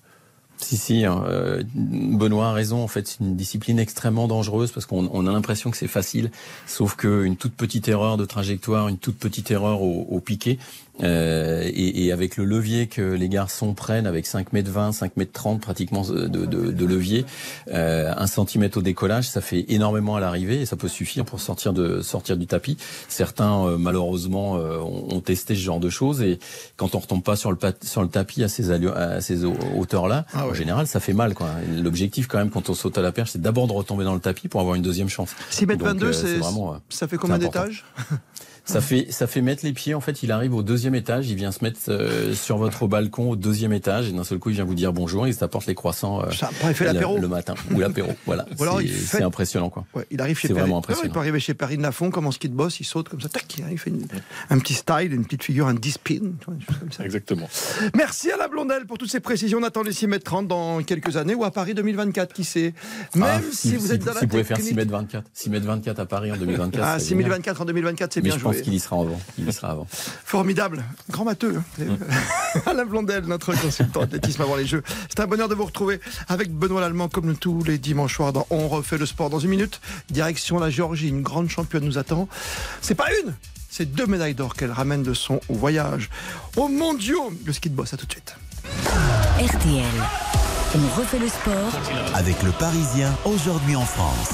[0.60, 2.82] Si, si, hein, euh, Benoît a raison.
[2.84, 6.32] En fait, c'est une discipline extrêmement dangereuse parce qu'on on a l'impression que c'est facile,
[6.66, 10.58] sauf qu'une toute petite erreur de trajectoire, une toute petite erreur au, au piqué,
[11.04, 15.16] euh, et, et avec le levier que les garçons prennent, avec 5 mètres 20, 5
[15.18, 17.26] mètres 30 pratiquement de, de, de levier,
[17.72, 21.40] euh, un centimètre au décollage, ça fait énormément à l'arrivée et ça peut suffire pour
[21.40, 22.78] sortir de sortir du tapis.
[23.10, 26.40] Certains, euh, malheureusement, euh, ont, ont testé ce genre de choses et
[26.78, 30.26] quand on retombe pas sur le, sur le tapis à ces, à ces hau- hauteurs-là,
[30.34, 30.56] Ah en ouais.
[30.56, 31.34] général, ça fait mal.
[31.34, 31.50] quoi.
[31.82, 34.20] L'objectif, quand même, quand on saute à la perche, c'est d'abord de retomber dans le
[34.20, 35.30] tapis pour avoir une deuxième chance.
[35.52, 37.86] 6 mètres Donc, 22, euh, c'est vraiment, euh, ça fait combien d'étages?
[38.68, 39.94] ça fait ça fait mettre les pieds.
[39.96, 41.30] En fait, il arrive au deuxième étage.
[41.30, 44.50] Il vient se mettre euh, sur votre balcon au deuxième étage et d'un seul coup,
[44.50, 45.28] il vient vous dire bonjour.
[45.28, 47.18] Il t'apporte les croissants euh, Ça, après, il fait le, l'apéro.
[47.18, 48.12] le matin ou l'apéro.
[48.26, 49.86] Voilà, C'est- fait- impressionnant quoi.
[49.96, 50.64] Ouais, il arrive chez C'est Perrine.
[50.70, 51.10] vraiment Ouais, impressionnant.
[51.10, 53.30] il peut arriver chez Perrine Lafont, comme en ski de boss, il saute comme ça,
[53.30, 54.06] tac, il fait une-
[54.50, 56.60] un petit style, une petite figure, un 10 spin, comme
[56.92, 57.04] ça.
[57.06, 57.48] Exactement.
[57.96, 59.60] Merci à la Blondelle pour toutes ces précisions.
[59.60, 62.74] On attend les 6 mètres 30 dans quelques années ou à Paris 2024, qui sait.
[63.16, 64.78] Même Ah, si, vous êtes dans la si vous pouvez faire 6 technique.
[64.78, 66.84] mètres 24, 6 mètres 24 à Paris en 2024.
[66.84, 67.24] Ah, c'est génial.
[67.26, 68.64] 6024 en 2024, c'est bien je pense joué.
[68.64, 69.20] qu'il y sera avant.
[69.38, 69.88] Il y sera avant.
[69.90, 70.84] Formidable.
[71.10, 71.62] Grand matheux.
[71.82, 71.84] hein.
[72.66, 74.84] Alain Blondel, notre consultant athlétisme avant les Jeux.
[75.10, 78.46] C'est un bonheur de vous retrouver avec Benoît Lallemand comme tous les dimanches soirs dans
[78.50, 79.80] On refait le sport dans une minute.
[80.10, 82.28] Direction la Géorgie, une grande championne nous attend.
[82.82, 83.34] C'est pas une,
[83.70, 86.10] c'est deux médailles d'or qu'elle ramène de son voyage
[86.56, 87.32] aux mondiaux.
[87.46, 88.36] Le ski de boss, à tout de suite.
[89.40, 89.84] RTL.
[90.76, 91.72] On refait le sport
[92.16, 94.30] Avec le Parisien, aujourd'hui en France.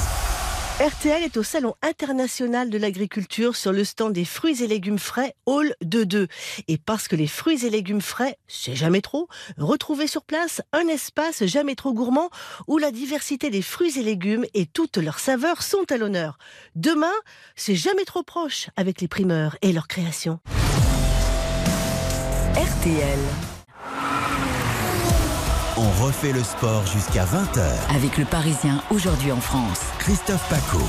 [0.82, 5.36] RTL est au Salon international de l'agriculture sur le stand des fruits et légumes frais
[5.46, 6.28] Hall 22.
[6.68, 9.28] Et parce que les fruits et légumes frais, c'est jamais trop,
[9.60, 12.32] retrouvez sur place un espace jamais trop gourmand
[12.68, 16.40] où la diversité des fruits et légumes et toutes leurs saveurs sont à l'honneur.
[16.76, 17.14] Demain,
[17.56, 20.40] c'est jamais trop proche avec les primeurs et leurs créations.
[22.56, 23.20] RTL.
[25.76, 27.96] On refait le sport jusqu'à 20h.
[27.96, 29.80] Avec le Parisien aujourd'hui en France.
[29.98, 30.84] Christophe Paco.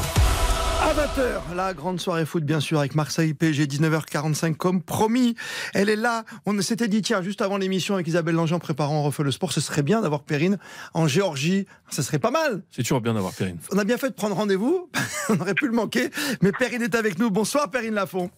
[0.83, 5.37] À 20h, la grande soirée foot, bien sûr, avec Marseille PSG, 19h45, comme promis.
[5.73, 6.25] Elle est là.
[6.45, 9.53] On s'était dit, tiens, juste avant l'émission avec Isabelle Langean, préparant On refait le sport,
[9.53, 10.59] ce serait bien d'avoir Perrine
[10.93, 11.65] en Géorgie.
[11.91, 12.63] Ce serait pas mal.
[12.71, 13.57] C'est toujours bien d'avoir Perrine.
[13.73, 14.91] On a bien fait de prendre rendez-vous.
[15.31, 16.11] On aurait pu le manquer.
[16.43, 17.31] Mais Perrine est avec nous.
[17.31, 18.31] Bonsoir, Perrine Lafont.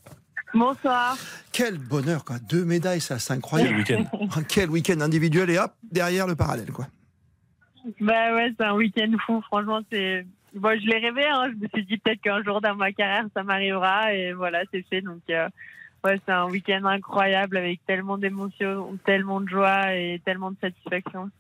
[0.57, 1.16] Bonsoir.
[1.53, 2.38] Quel bonheur, quoi.
[2.38, 3.85] Deux médailles, ça, c'est incroyable.
[3.87, 4.29] Quel week-end.
[4.35, 6.87] Ah, Quel week-end individuel et hop, derrière le parallèle, quoi.
[8.01, 9.42] Bah ouais, c'est un week-end fou.
[9.42, 10.27] Franchement, c'est.
[10.55, 11.25] Bon, je l'ai rêvé.
[11.27, 11.51] Hein.
[11.51, 14.14] Je me suis dit peut-être qu'un jour dans ma carrière, ça m'arrivera.
[14.14, 15.03] Et voilà, c'est fait.
[15.03, 15.49] Donc, euh,
[16.05, 21.31] ouais, c'est un week-end incroyable avec tellement d'émotions, tellement de joie et tellement de satisfaction.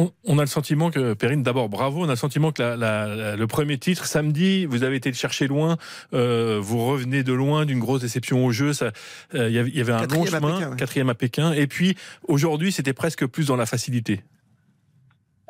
[0.00, 2.76] On, on a le sentiment que, Perrine, d'abord bravo, on a le sentiment que la-
[2.76, 5.76] la- la- le premier titre, samedi, vous avez été le chercher loin,
[6.14, 8.92] euh, vous revenez de loin d'une grosse déception au jeu, ça,
[9.34, 10.76] euh, il y avait- il y avait un long à chemin, Pékin, ouais.
[10.76, 11.96] quatrième à Pékin, et puis
[12.28, 14.20] aujourd'hui c'était presque plus dans la facilité.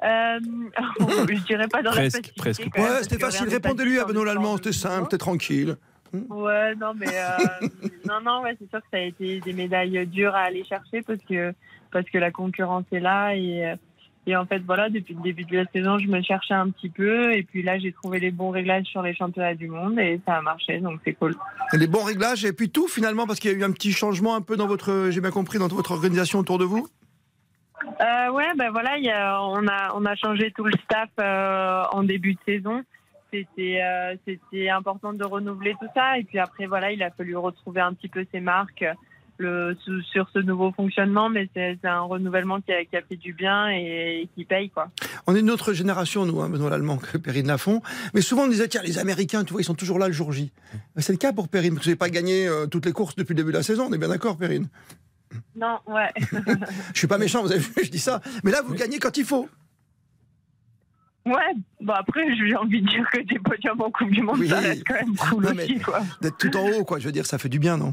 [0.02, 0.38] Euh,
[1.00, 2.68] je dirais pas dans Presque, la facilité, presque.
[2.72, 3.48] quand Ouais, c'était facile.
[3.48, 4.56] Répondez-lui à Benoît Lallemand.
[4.56, 5.76] C'était simple, c'était tranquille.
[6.30, 7.68] Ouais, non, mais euh,
[8.08, 11.02] non, non, ouais, c'est sûr que ça a été des médailles dures à aller chercher
[11.02, 11.52] parce que
[11.90, 13.76] parce que la concurrence est là et euh,
[14.26, 16.88] et en fait voilà depuis le début de la saison je me cherchais un petit
[16.88, 20.20] peu et puis là j'ai trouvé les bons réglages sur les championnats du monde et
[20.26, 21.34] ça a marché donc c'est cool.
[21.72, 24.34] Les bons réglages et puis tout finalement parce qu'il y a eu un petit changement
[24.34, 26.88] un peu dans votre, j'ai bien compris, dans votre organisation autour de vous?
[28.00, 31.10] Euh, ouais, ben voilà, il y a, on a on a changé tout le staff
[31.20, 32.82] euh, en début de saison.
[33.32, 37.36] C'était euh, c'était important de renouveler tout ça et puis après voilà, il a fallu
[37.36, 38.84] retrouver un petit peu ses marques
[39.38, 39.76] le,
[40.12, 43.70] sur ce nouveau fonctionnement, mais c'est un renouvellement qui a, qui a fait du bien
[43.70, 44.88] et, et qui paye quoi.
[45.26, 47.80] On est une autre génération, nous, hein, Benoît Lallemand, que Perrine Lafont.
[48.14, 50.32] Mais souvent, on disait, tiens, les Américains, tu vois, ils sont toujours là le jour
[50.32, 50.52] J.
[50.96, 52.92] Mais C'est le cas pour Perrine, parce que vous n'avez pas gagné euh, toutes les
[52.92, 53.86] courses depuis le début de la saison.
[53.88, 54.68] On est bien d'accord, Perrine
[55.56, 56.08] Non, ouais.
[56.94, 58.20] Je suis pas méchant, vous avez vu, je dis ça.
[58.44, 59.48] Mais là, vous gagnez quand il faut.
[61.26, 61.34] Ouais,
[61.80, 64.48] bon après j'ai envie de dire que des podiums en Coupe du Monde, Oui.
[64.48, 66.00] ça reste quand même cool Non, aussi quoi.
[66.22, 66.98] D'être tout en haut, quoi.
[67.00, 67.92] Je veux dire, ça fait du bien, non?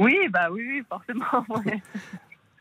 [0.00, 1.24] Oui, bah oui, forcément.
[1.50, 1.82] Ouais.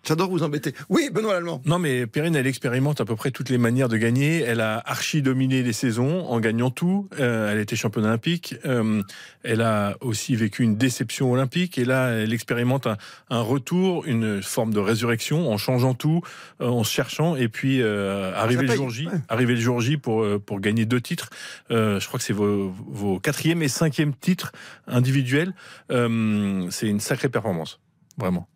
[0.04, 0.74] J'adore vous embêter.
[0.88, 1.62] Oui, Benoît Lallemand.
[1.66, 4.42] Non, mais Perrine, elle expérimente à peu près toutes les manières de gagner.
[4.42, 7.10] Elle a archi dominé les saisons en gagnant tout.
[7.20, 8.56] Euh, elle était championne olympique.
[8.66, 9.04] Euh,
[9.44, 11.78] elle a aussi vécu une déception olympique.
[11.78, 12.98] Et là, elle expérimente un,
[13.30, 16.22] un retour, une forme de résurrection en changeant tout,
[16.62, 17.36] euh, en se cherchant.
[17.36, 19.14] Et puis, euh, arriver le jour J, ouais.
[19.28, 21.30] arriver le jour J pour, pour gagner deux titres.
[21.70, 24.54] Je crois que c'est vos, vos quatrième et cinquième titres
[24.88, 25.54] individuels.
[25.90, 27.80] C'est une sacrée performance.
[28.18, 28.48] Vraiment.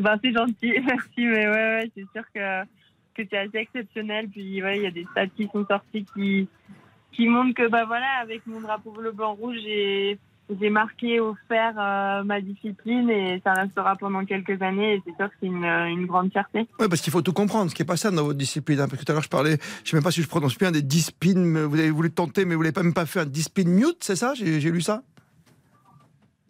[0.00, 2.62] Ben, c'est gentil, merci, mais ouais, c'est sûr que,
[3.14, 4.28] que c'est assez exceptionnel.
[4.28, 6.48] Puis, il y a des stats qui sont sortis qui,
[7.12, 10.18] qui montrent que, bah voilà, avec mon drapeau bleu, blanc, rouge, j'ai,
[10.60, 15.14] j'ai marqué au fer euh, ma discipline et ça restera pendant quelques années et c'est
[15.16, 16.66] sûr que c'est une, une grande fierté.
[16.80, 18.80] Oui, parce qu'il faut tout comprendre, ce qui est pas ça dans votre discipline.
[18.80, 18.88] hein.
[18.88, 20.70] Parce que tout à l'heure, je parlais, je sais même pas si je prononce bien,
[20.72, 21.64] des dispines.
[21.64, 24.32] Vous avez voulu tenter, mais vous l'avez même pas fait un dispine mute, c'est ça?
[24.34, 25.02] J'ai lu ça?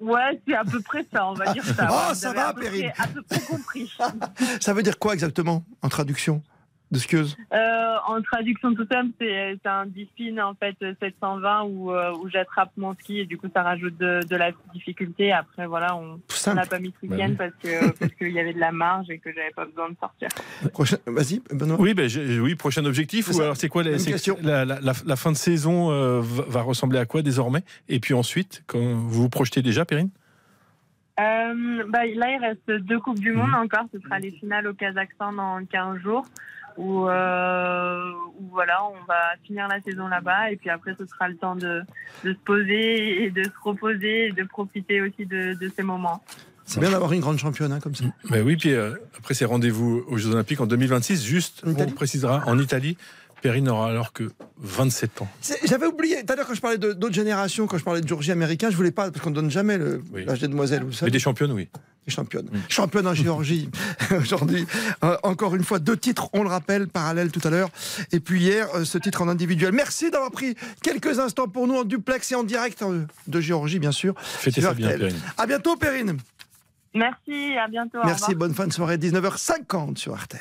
[0.03, 1.89] Ouais, c'est à peu près ça, on va dire ça.
[1.91, 2.93] Oh, Ouais, ça va, Perrine.
[2.99, 3.93] À peu près compris.
[4.61, 6.43] Ça veut dire quoi exactement, en traduction?
[6.93, 7.37] De skieuse?
[7.53, 12.71] Euh, en traduction tout simple, c'est un dispin en fait 720 où, euh, où j'attrape
[12.77, 15.33] mon ski et du coup ça rajoute de, de la difficulté.
[15.33, 16.21] Après voilà, on
[16.55, 17.37] n'a pas mis ce Bah week-end oui.
[17.37, 19.97] parce que parce qu'il y avait de la marge et que j'avais pas besoin de
[19.99, 20.29] sortir.
[20.73, 20.99] Prochain...
[21.07, 21.77] Vas-y, Benoît.
[21.81, 22.09] Oui, ben,
[22.41, 23.29] oui, prochain objectif.
[23.29, 23.43] Ou ça.
[23.45, 24.37] alors c'est quoi la, Même c'est- question.
[24.43, 27.63] la, la- la- la fin de saison euh, va, va ressembler à quoi désormais?
[27.89, 30.11] Et puis ensuite, quand vous vous projetez déjà, Perrine?
[31.21, 33.55] Euh, bah, là il reste deux coupes du monde Mhm.
[33.65, 33.85] encore.
[33.93, 36.25] Ce sera les finales au Kazakhstan dans 15 jours.
[36.77, 41.29] Où, euh, où voilà, on va finir la saison là-bas et puis après ce sera
[41.29, 41.83] le temps de,
[42.25, 46.23] de se poser et de se reposer et de profiter aussi de, de ces moments.
[46.65, 48.05] C'est bien d'avoir une grande championne hein, comme ça.
[48.31, 51.25] Ben oui, puis euh, après c'est rendez-vous aux Jeux Olympiques en 2026.
[51.25, 52.97] Juste, on précisera en Italie.
[53.43, 55.29] Perrine n'aura alors que 27 ans.
[55.65, 58.07] J'avais oublié, tout à l'heure quand je parlais de- d'autres générations, quand je parlais de
[58.09, 60.93] Georgie américain, je voulais pas, parce qu'on ne donne jamais le- l'âge des demoiselles, vous
[60.93, 61.09] savez.
[61.09, 61.69] Mais des championnes, oui.
[62.07, 62.49] Des championnes.
[62.69, 63.69] Championne en Géorgie
[64.17, 64.67] aujourd'hui.
[65.05, 67.69] Euh, encore une fois, deux titres, on le rappelle, parallèle tout à l'heure.
[68.13, 69.73] Et puis hier, euh, ce titre en individuel.
[69.73, 73.79] Merci d'avoir pris quelques instants pour nous en duplex et en direct euh, de Géorgie,
[73.81, 74.15] bien sûr.
[74.21, 75.01] Fêtez sur ça bien, RTL.
[75.01, 75.21] Perrine.
[75.39, 76.17] À bientôt, Perrine.
[76.95, 77.99] Merci, à bientôt.
[78.05, 80.41] Merci, bonne fin de soirée, 19h50 sur RTL.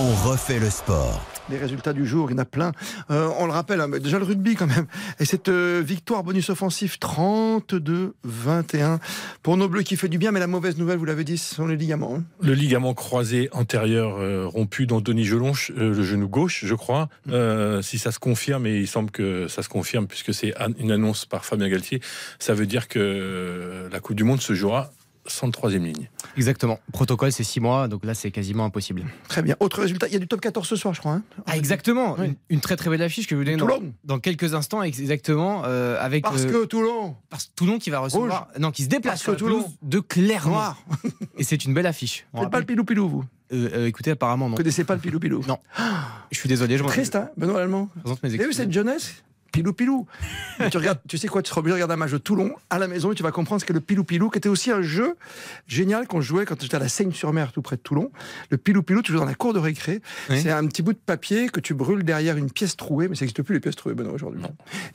[0.00, 1.26] On refait le sport.
[1.50, 2.72] Les résultats du jour, il y en a plein.
[3.10, 4.86] Euh, on le rappelle, hein, mais déjà le rugby quand même.
[5.18, 8.98] Et cette euh, victoire bonus offensif 32-21
[9.42, 11.54] pour nos bleus qui fait du bien, mais la mauvaise nouvelle, vous l'avez dit, ce
[11.56, 12.16] sont les ligaments.
[12.16, 12.24] hein.
[12.42, 17.08] Le ligament croisé antérieur euh, rompu dans Denis Gelonche, euh, le genou gauche, je crois.
[17.30, 20.92] Euh, si ça se confirme, et il semble que ça se confirme puisque c'est une
[20.92, 22.00] annonce par Fabien Galtier,
[22.38, 24.92] ça veut dire que la Coupe du Monde se jouera
[25.30, 26.08] sans le troisième ligne.
[26.36, 26.78] Exactement.
[26.92, 29.04] Protocole, c'est 6 mois, donc là, c'est quasiment impossible.
[29.28, 29.56] Très bien.
[29.60, 31.12] Autre résultat, il y a du top 14 ce soir, je crois.
[31.12, 31.22] hein.
[31.46, 32.16] Ah, exactement.
[32.18, 33.92] Une, une très très belle affiche que je vous donne dans, Toulon.
[34.04, 35.62] dans quelques instants, exactement.
[35.64, 37.16] euh, avec, Parce euh, que Toulon.
[37.30, 38.48] parce que Toulon qui va recevoir.
[38.58, 39.72] Non, qui se déplace Parce sur que Toulon.
[39.82, 40.52] de Clermont.
[40.52, 40.76] Noir.
[41.36, 42.26] Et c'est une belle affiche.
[42.34, 43.24] N'êtes pas le pilou-pilou, vous?
[43.52, 44.50] Euh, euh, écoutez, apparemment, non.
[44.52, 45.42] Vous connaissez pas le pilou-pilou?
[45.48, 45.58] Non.
[46.30, 46.76] Je suis désolé.
[46.76, 49.22] Je Triste, hein, Benoît Allemand Vous avez vu cette jeunesse?
[49.52, 50.06] Pilou-pilou.
[50.70, 52.78] tu regardes, tu sais quoi, tu seras obligé de regarder un match de Toulon à
[52.78, 55.16] la maison et tu vas comprendre ce qu'est le pilou-pilou, qui était aussi un jeu
[55.66, 58.10] génial qu'on jouait quand j'étais à la Seigne-sur-Mer, tout près de Toulon.
[58.50, 60.00] Le pilou-pilou, tu joues dans la cour de récré.
[60.30, 60.40] Oui.
[60.40, 63.24] C'est un petit bout de papier que tu brûles derrière une pièce trouée, mais ça
[63.24, 64.42] n'existe plus les pièces trouées, Benoît, aujourd'hui.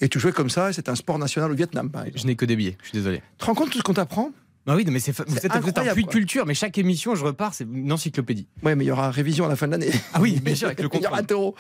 [0.02, 2.20] Et tu jouais comme ça, et c'est un sport national au Vietnam, par exemple.
[2.20, 2.78] Je n'ai que des billets.
[2.82, 3.18] Je suis désolé.
[3.18, 4.32] Tu te rends compte de tout ce qu'on t'apprend?
[4.66, 7.26] Bah oui, mais c'est fa- vous êtes, un puits de culture, mais chaque émission, je
[7.26, 8.48] repars, c'est une encyclopédie.
[8.64, 9.92] Ouais, mais il y aura révision à la fin de l'année.
[10.14, 11.54] Ah oui, bien sûr, avec le Il y aura taureau.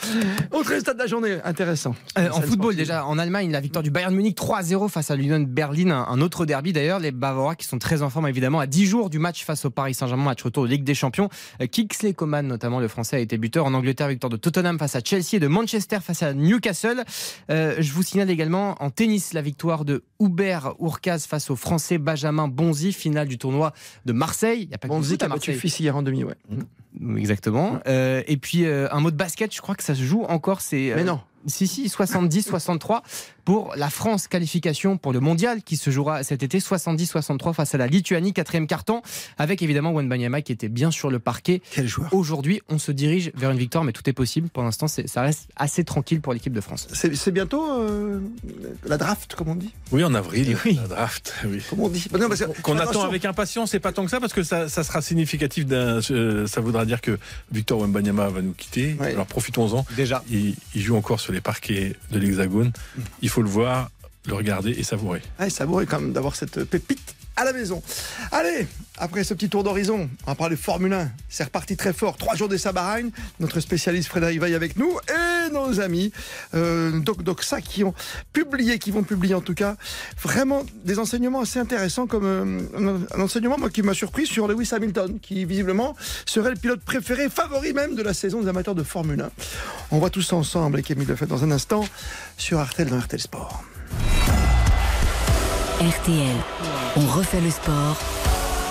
[0.51, 1.95] Autre résultat de la journée, intéressant.
[2.17, 2.78] Euh, en football sportive.
[2.78, 6.45] déjà, en Allemagne, la victoire du Bayern Munich 3-0 face à l'Union Berlin, un, autre
[6.45, 6.99] derby d'ailleurs.
[6.99, 9.69] Les Bavarois qui sont très en forme évidemment à 10 jours du match face au
[9.69, 11.28] Paris Saint-Germain, match retour de Ligue des Champions.
[11.61, 13.65] Euh, Kingsley Coman notamment, le français, a été buteur.
[13.65, 17.03] En Angleterre, victoire de Tottenham face à Chelsea et de Manchester face à Newcastle.
[17.49, 21.97] Euh, je vous signale également en tennis la victoire de Hubert Urkaz face au français
[21.97, 23.73] Benjamin Bonzi, finale du tournoi
[24.05, 24.63] de Marseille.
[24.63, 25.55] Il y a pas que foot qui à Marseille.
[25.55, 26.35] Fils hier en demi, ouais.
[27.17, 27.79] Exactement.
[27.87, 30.61] Euh, et puis euh, un mot de basket, je crois que ça se joue encore.
[30.61, 31.19] C'est euh, Mais non.
[31.47, 33.01] Si si, 70-63
[33.45, 37.77] pour la France qualification pour le mondial qui se jouera cet été 70-63 face à
[37.77, 39.01] la Lituanie quatrième carton
[39.37, 41.61] avec évidemment Wenbanyama qui était bien sur le parquet.
[41.71, 44.47] Quel joueur Aujourd'hui, on se dirige vers une victoire, mais tout est possible.
[44.49, 46.87] Pour l'instant, c'est- ça reste assez tranquille pour l'équipe de France.
[46.93, 48.19] C'est c'est bientôt euh,
[48.85, 49.73] la draft, comme on dit?
[49.91, 50.75] Oui, en avril, Oui.
[50.81, 51.33] la draft.
[51.45, 51.61] Oui.
[51.69, 52.19] Comment on dit Bah
[52.63, 53.01] Qu'on attention.
[53.01, 55.65] attend avec impatience, c'est pas tant que ça, parce que ça, ça sera significatif.
[55.65, 57.17] d'un- euh, ça voudra dire que
[57.51, 58.95] Victor Wembanyama va nous quitter.
[58.99, 59.11] Ouais.
[59.11, 59.85] Alors profitons-en.
[59.95, 60.23] Déjà.
[60.29, 62.71] Il, il joue encore sur les parquets de l'Hexagone.
[63.21, 63.89] Il faut le voir,
[64.25, 65.21] le regarder et savourer.
[65.39, 67.81] Ouais, savoureux quand même d'avoir cette pépite à la maison.
[68.31, 68.67] Allez,
[68.97, 71.09] après ce petit tour d'horizon, on va parler Formule 1.
[71.27, 72.15] C'est reparti très fort.
[72.15, 73.09] Trois jours à Bahreïn.
[73.39, 76.11] Notre spécialiste Frédéric Veil avec nous et nos amis
[76.53, 77.93] euh, Doc Doxa qui ont
[78.33, 79.75] publié, qui vont publier en tout cas,
[80.21, 85.19] vraiment des enseignements assez intéressants comme euh, un enseignement qui m'a surpris sur Lewis Hamilton,
[85.19, 89.21] qui visiblement serait le pilote préféré, favori même de la saison des amateurs de Formule
[89.21, 89.29] 1.
[89.91, 91.85] On voit tout ça ensemble avec Émile Lefebvre dans un instant
[92.37, 93.63] sur Artel dans RTL Sport.
[95.79, 96.35] RTL,
[96.95, 97.97] on refait le sport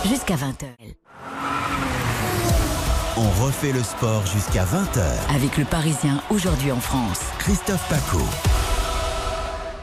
[0.04, 0.66] jusqu'à 20h.
[3.16, 5.34] On refait le sport jusqu'à 20h.
[5.34, 7.20] Avec le Parisien aujourd'hui en France.
[7.38, 8.22] Christophe Paco.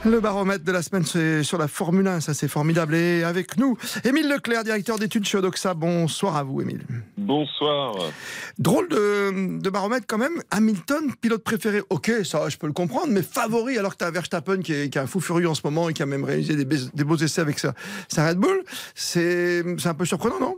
[0.05, 2.95] Le baromètre de la semaine, c'est sur la Formule 1, ça c'est formidable.
[2.95, 5.73] Et avec nous, Émile Leclerc, directeur d'études chez Odoxa.
[5.73, 6.85] Bonsoir à vous, Émile.
[7.17, 7.95] Bonsoir.
[8.57, 10.41] Drôle de, de baromètre quand même.
[10.51, 14.11] Hamilton, pilote préféré, ok, ça je peux le comprendre, mais favori alors que tu as
[14.11, 16.23] Verstappen qui est, qui est un fou furieux en ce moment et qui a même
[16.23, 17.73] réalisé des, beaux essais avec sa,
[18.07, 18.63] sa Red Bull.
[18.95, 20.55] C'est un peu surprenant, non?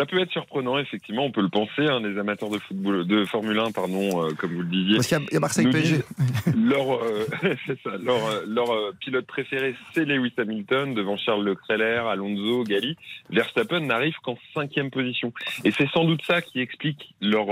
[0.00, 1.82] Ça peut être surprenant, effectivement, on peut le penser.
[1.86, 4.94] hein, les amateurs de football, de Formule 1, pardon, euh, comme vous le disiez.
[4.96, 5.96] Parce qu'il y a- il y a Marseille PSG.
[6.56, 7.26] leur, euh,
[7.66, 12.64] c'est ça, leur, euh, leur euh, pilote préféré, c'est Lewis Hamilton, devant Charles Leclerc, Alonso,
[12.64, 12.96] Gali.
[13.28, 15.34] Verstappen n'arrive qu'en cinquième position.
[15.64, 17.46] Et c'est sans doute ça qui explique leur,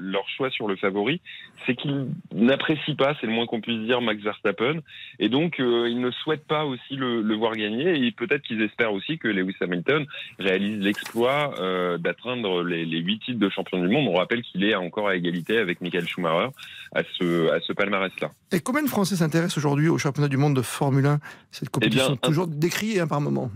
[0.00, 1.20] leur choix sur le favori.
[1.66, 4.78] C'est qu'ils n'apprécient pas, c'est le moins qu'on puisse dire, Max Verstappen.
[5.18, 8.06] Et donc, ils ne souhaitent pas aussi le, le voir gagner.
[8.06, 10.06] Et peut-être qu'ils espèrent aussi que Lewis Hamilton
[10.38, 14.06] réalise l'exploit euh, d'atteindre les, les huit titres de champion du monde.
[14.08, 16.48] On rappelle qu'il est encore à égalité avec Michael Schumacher
[16.94, 18.30] à ce, à ce palmarès-là.
[18.52, 21.18] Et combien de Français s'intéressent aujourd'hui au championnat du monde de Formule 1
[21.50, 23.50] Cette compétition Eh bien, un- toujours décriée hein, par moment.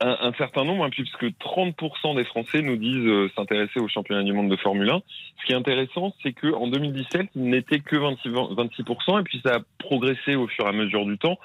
[0.00, 4.22] un, un certain nombre, hein, puisque 30% des Français nous disent euh, s'intéresser au championnat
[4.22, 5.00] du monde de Formule 1.
[5.40, 9.40] Ce qui est intéressant, c'est que en 2017, il n'était que 26, 26%, et puis
[9.44, 11.38] ça a progressé au fur et à mesure du temps.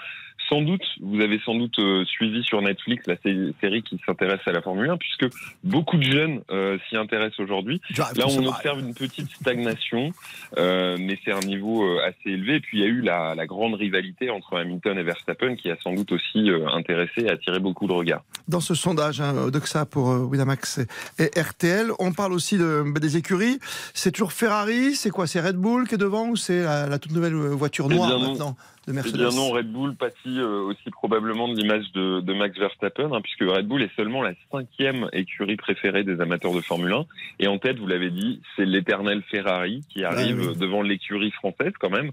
[0.54, 4.42] Sans doute, vous avez sans doute euh, suivi sur Netflix la sé- série qui s'intéresse
[4.46, 5.26] à la Formule 1, puisque
[5.64, 7.82] beaucoup de jeunes euh, s'y intéressent aujourd'hui.
[7.98, 10.12] Là, on observe une petite stagnation,
[10.58, 12.56] euh, mais c'est un niveau assez élevé.
[12.56, 15.72] Et puis, il y a eu la, la grande rivalité entre Hamilton et Verstappen, qui
[15.72, 18.24] a sans doute aussi intéressé et attiré beaucoup de regards.
[18.48, 20.82] Dans ce sondage hein, Odoxa pour Winamax
[21.18, 23.58] et RTL, on parle aussi de, des écuries.
[23.96, 25.26] C'est toujours Ferrari, c'est quoi?
[25.26, 28.10] C'est Red Bull qui est devant ou c'est la, la toute nouvelle voiture Eh noire
[28.20, 28.56] bien maintenant?
[28.88, 32.58] De Eh bien non, Red Bull pâtit euh, aussi probablement de l'image de, de Max
[32.58, 36.94] Verstappen, hein, puisque Red Bull est seulement la cinquième écurie préférée des amateurs de Formule
[36.94, 37.06] 1.
[37.40, 40.58] Et en tête, vous l'avez dit, c'est l'éternel Ferrari qui arrive oui.
[40.58, 42.12] devant l'écurie française quand même,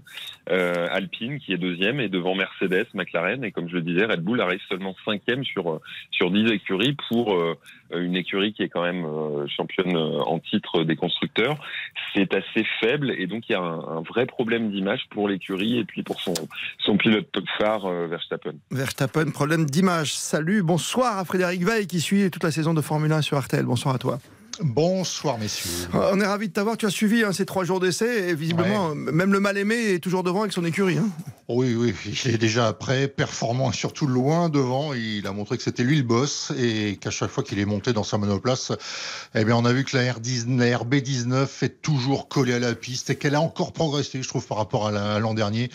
[0.49, 3.43] euh, Alpine qui est deuxième, et devant Mercedes, McLaren.
[3.43, 6.95] Et comme je le disais, Red Bull arrive seulement cinquième sur, euh, sur 10 écuries
[7.09, 7.57] pour euh,
[7.99, 11.57] une écurie qui est quand même euh, championne euh, en titre des constructeurs.
[12.13, 15.85] C'est assez faible et donc il y a un, vrai problème d'image pour l'écurie et
[15.85, 16.33] puis pour son,
[16.79, 17.27] son pilote
[17.57, 18.53] phare euh, Verstappen.
[18.71, 20.13] Verstappen, problème d'image.
[20.13, 23.65] Salut, bonsoir à Frédéric Veil qui suit toute la saison de Formule 1 sur RTL.
[23.65, 24.19] Bonsoir à toi.
[24.63, 25.69] Bonsoir messieurs.
[25.93, 26.77] On est ravis de t'avoir.
[26.77, 29.99] Tu as suivi hein, ces trois jours d'essai et visiblement, même le mal aimé est
[29.99, 30.97] toujours devant avec son écurie.
[30.97, 31.09] hein.
[31.47, 34.93] Oui, oui, il est déjà prêt, performant et surtout loin devant.
[34.93, 37.91] Il a montré que c'était lui le boss et qu'à chaque fois qu'il est monté
[37.91, 38.71] dans sa monoplace,
[39.35, 42.73] eh bien, on a vu que la, R10, la RB19 est toujours collée à la
[42.73, 45.69] piste et qu'elle a encore progressé, je trouve, par rapport à l'an dernier.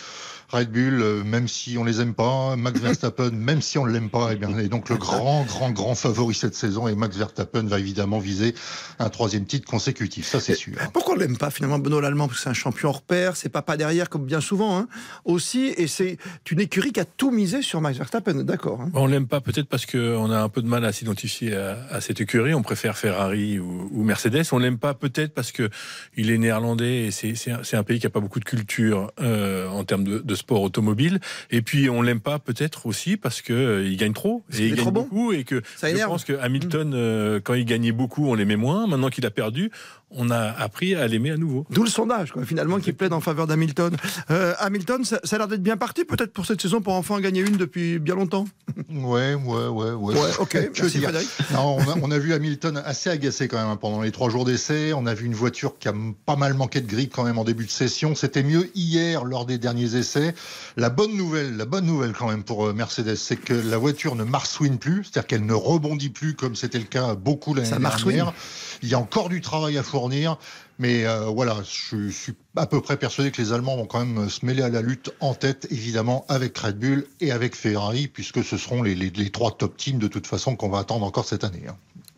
[0.49, 3.91] Red Bull, euh, même si on les aime pas, Max Verstappen, même si on ne
[3.91, 6.87] l'aime pas, et eh bien, est donc le grand, grand, grand favori cette saison.
[6.87, 8.55] Et Max Verstappen va évidemment viser
[8.99, 10.75] un troisième titre consécutif, ça c'est sûr.
[10.93, 12.27] Pourquoi on l'aime pas finalement, Benoît Lallemand?
[12.27, 14.87] Parce que c'est un champion hors pair, c'est pas pas derrière comme bien souvent hein,
[15.25, 16.17] aussi, et c'est
[16.49, 18.91] une écurie qui a tout misé sur Max Verstappen, d'accord hein.
[18.93, 22.21] On l'aime pas peut-être parce qu'on a un peu de mal à s'identifier à, cette
[22.21, 24.43] écurie, on préfère Ferrari ou, Mercedes.
[24.51, 25.69] On l'aime pas peut-être parce que
[26.15, 29.83] il est néerlandais et c'est un, pays qui a pas beaucoup de culture euh, en
[29.83, 31.19] termes de, sport automobile.
[31.51, 34.75] Et puis on l'aime pas peut-être aussi parce que euh, il gagne trop et il,
[34.75, 38.55] gagne beaucoup et que je pense que Hamilton, euh, quand il gagnait beaucoup, on l'aimait
[38.55, 38.87] moins.
[38.87, 39.71] Maintenant qu'il a perdu,
[40.11, 41.65] on a appris à l'aimer à nouveau.
[41.69, 43.95] D'où le sondage, quoi, finalement, qui plaide en faveur d'Hamilton.
[44.31, 47.19] Euh, Hamilton, ça, a l'air d'être bien parti, peut-être pour cette saison, pour enfin en
[47.19, 48.45] gagner une depuis bien longtemps.
[48.89, 50.15] Ouais, ouais, ouais, ouais.
[50.39, 51.29] ok, merci Frédéric.
[51.55, 54.93] on, a, vu Hamilton assez agacé quand même hein, pendant les trois jours d'essai.
[54.93, 55.93] On a vu une voiture qui a
[56.25, 58.15] pas mal manqué de grip quand même en début de session.
[58.15, 60.33] C'était mieux hier lors des derniers essais.
[60.77, 64.15] La bonne nouvelle, la bonne nouvelle quand même pour euh, Mercedes, c'est que la voiture
[64.15, 68.33] ne marsouine plus, c'est-à-dire qu'elle ne rebondit plus comme c'était le cas beaucoup l'année dernière.
[68.81, 70.37] Il y a encore du travail à fournir.
[70.79, 74.29] Mais euh, voilà, je, suis à peu près persuadé que les Allemands vont quand même
[74.29, 78.43] se mêler à la lutte en tête, évidemment, avec Red Bull et avec Ferrari, puisque
[78.43, 81.63] ce seront les, trois top teams de toute façon qu'on va attendre encore cette année.
[81.67, 81.75] Hein.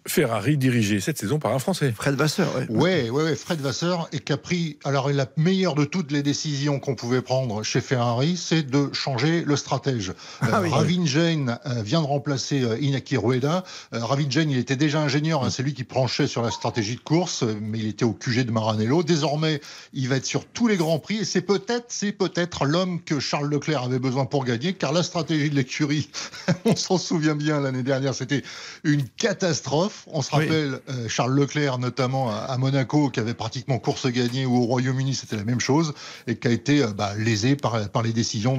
[0.10, 1.94] Ferrari dirigé cette saison par un Français.
[1.96, 2.66] Fred Vasseur, oui.
[2.70, 6.24] Ouais, ouais, ouais, Fred Vasseur, et qui a pris, alors la meilleure de toutes les
[6.24, 10.14] décisions qu'on pouvait prendre chez Ferrari, c'est de changer le stratège.
[10.42, 13.64] Ah, euh, Ravin Jain euh, vient de remplacer euh, Inaki Rueda.
[13.92, 17.02] Ravin Jain, il était déjà ingénieur, hein, c'est lui qui branchait sur la stratégie de
[17.02, 19.04] course, mais il était au QG de Maranello.
[19.04, 19.62] Désormais,
[19.94, 23.20] il va être sur tous les grands prix, et c'est peut-être, c'est peut-être l'homme que
[23.20, 26.10] Charles Leclerc avait besoin pour gagner, car la stratégie de l'écurie,
[26.66, 28.44] on s'en souvient bien l'année dernière, c'était
[28.84, 29.99] une catastrophe.
[30.08, 34.56] On se rappelle euh, Charles Leclerc, notamment à, Monaco, qui avait pratiquement course gagnée, ou
[34.58, 35.94] au Royaume-Uni, c'était la même chose,
[36.28, 38.58] et qui a été euh, bah, lésé par, par les décisions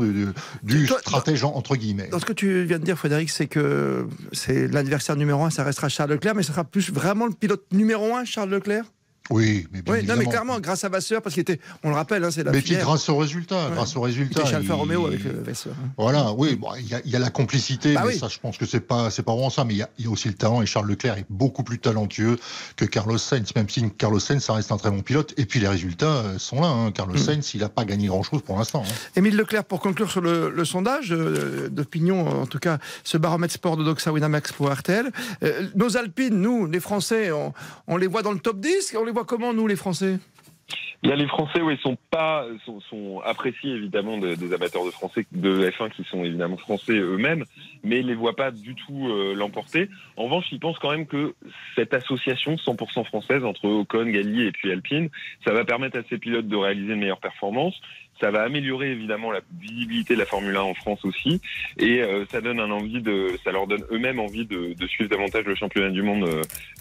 [0.63, 2.09] du stratège, entre guillemets.
[2.09, 5.65] Dans ce que tu viens de dire, Frédéric, c'est que c'est l'adversaire numéro un, ça
[5.65, 8.85] restera Charles Leclerc, mais ce sera plus vraiment le pilote numéro un, Charles Leclerc?
[9.31, 12.25] Oui, mais bien non, mais clairement, grâce à Vasseur, parce qu'il était, on le rappelle,
[12.25, 14.43] hein, c'est la Mais puis grâce au résultat, grâce au résultat.
[14.45, 15.73] Il Alfa Romeo avec euh, Vasseur.
[15.81, 15.91] Hein.
[15.97, 18.67] Voilà, oui, bon, il y, y, a la complicité, bah mais ça, je pense que
[18.67, 20.67] c'est pas, c'est pas vraiment ça, mais il y, y, a aussi le talent, et
[20.67, 22.39] Charles Leclerc est beaucoup plus talentueux
[22.75, 25.61] que Carlos Sainz, même si Carlos Sainz, ça reste un très bon pilote, et puis
[25.61, 26.69] les résultats euh, sont là.
[26.69, 26.91] Hein.
[26.91, 27.19] Carlos mm.
[27.19, 28.83] Sainz, il n'a pas gagné grand-chose pour l'instant.
[28.85, 28.93] Hein.
[29.15, 33.55] Émile Leclerc, pour conclure sur le, le sondage euh, d'opinion, en tout cas, ce baromètre
[33.55, 35.11] sport de Doxa Winamax pour RTL,
[35.77, 37.53] nos Alpines, nous, les Français, on,
[37.87, 40.19] on les voit dans le top 10, on les voit comment, nous, les Français?
[41.09, 42.45] A les Français, oui, sont pas,
[42.91, 47.45] sont, appréciés évidemment des amateurs de français de F1 qui sont évidemment français eux-mêmes,
[47.83, 49.89] mais ils les voient pas du tout euh, l'emporter.
[50.19, 51.35] En revanche, ils pensent quand même que
[51.75, 55.09] cette association 100% française entre Ocon, Galli et puis Alpine,
[55.45, 57.75] ça va permettre à ces pilotes de réaliser une meilleure performance.
[58.21, 61.41] Ça va améliorer évidemment la visibilité de la Formule 1 en France aussi,
[61.79, 65.45] et euh, ça donne un envie de, ça leur donne eux-mêmes envie de, suivre davantage
[65.45, 66.29] le championnat du monde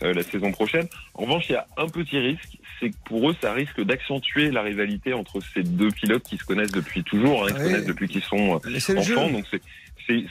[0.03, 0.87] euh, la saison prochaine.
[1.13, 4.51] En revanche, il y a un petit risque, c'est que pour eux, ça risque d'accentuer
[4.51, 7.85] la rivalité entre ces deux pilotes qui se connaissent depuis toujours, hein, qui se connaissent
[7.85, 9.29] depuis qu'ils sont euh, enfants.
[9.29, 9.61] Donc c'est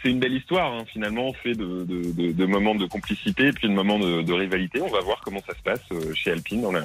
[0.03, 3.69] c'est une belle histoire, hein, finalement, fait de, de, de, moments de complicité et puis
[3.69, 4.81] de moments de, rivalité.
[4.81, 6.83] On va voir comment ça se passe euh, chez Alpine dans la,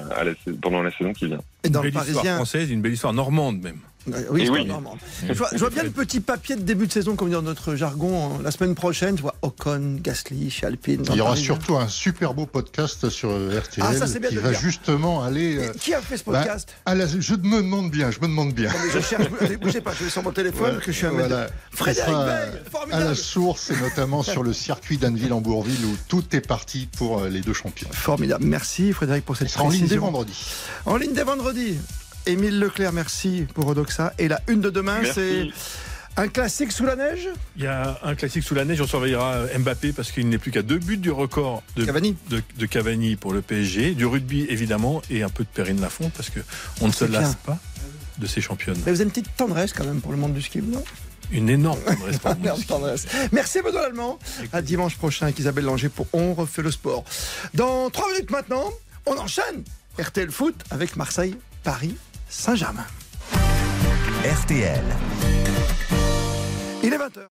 [0.62, 1.40] pendant la saison qui vient.
[1.64, 3.80] Et dans une belle histoire française, une belle histoire normande même.
[4.30, 4.44] Oui,
[5.26, 8.38] Je, vois, bien le petit papier de début de saison, comme dit dans notre jargon.
[8.42, 11.04] La semaine prochaine, je vois Ocon, Gasly chez Alpine.
[11.10, 15.58] Il y aura surtout un super beau podcast sur RTL ah, qui va justement aller.
[15.58, 18.70] Euh, qui a fait ce bah, podcast Je me demande bien, je me demande bien.
[18.92, 19.28] je cherche,
[19.60, 21.48] bougez pas, je vais sur mon téléphone que je suis un voilà.
[21.70, 22.14] Frédéric
[22.92, 26.88] À la source et notamment sur le circuit d'Anneville en Bourville où tout est parti
[26.98, 27.88] pour euh, les deux champions.
[27.92, 28.44] Formidable.
[28.44, 29.66] Merci Frédéric pour cette précision.
[29.66, 30.34] En ligne dès vendredi.
[30.86, 31.78] En ligne dès vendredi.
[32.26, 34.14] Émile Leclerc, merci pour Odoxa.
[34.18, 35.48] Et la une de demain, c'est
[36.16, 37.28] un classique sous la neige?
[37.56, 40.50] Il y a un classique sous la neige, on surveillera Mbappé parce qu'il n'est plus
[40.50, 42.16] qu'à deux buts du record de Cavani.
[42.30, 46.30] De, Cavani pour le PSG, du rugby évidemment et un peu de Perrine Lafont parce
[46.30, 47.58] qu'on ne se lasse pas
[48.18, 48.76] de ces championnes.
[48.86, 50.84] Mais vous avez une petite tendresse quand même pour le monde du ski, non?
[51.32, 51.80] Une énorme
[52.68, 53.06] tendresse.
[53.32, 54.18] Merci Benoît Allemand.
[54.52, 57.04] À dimanche prochain avec Isabelle Langer pour On refait le sport.
[57.54, 58.72] Dans trois minutes maintenant,
[59.06, 59.64] on enchaîne
[59.98, 61.96] RTL Foot avec Marseille, Paris,
[62.36, 62.84] Saint-Germain.
[64.24, 64.84] RTL.
[66.82, 67.33] Il est 20h.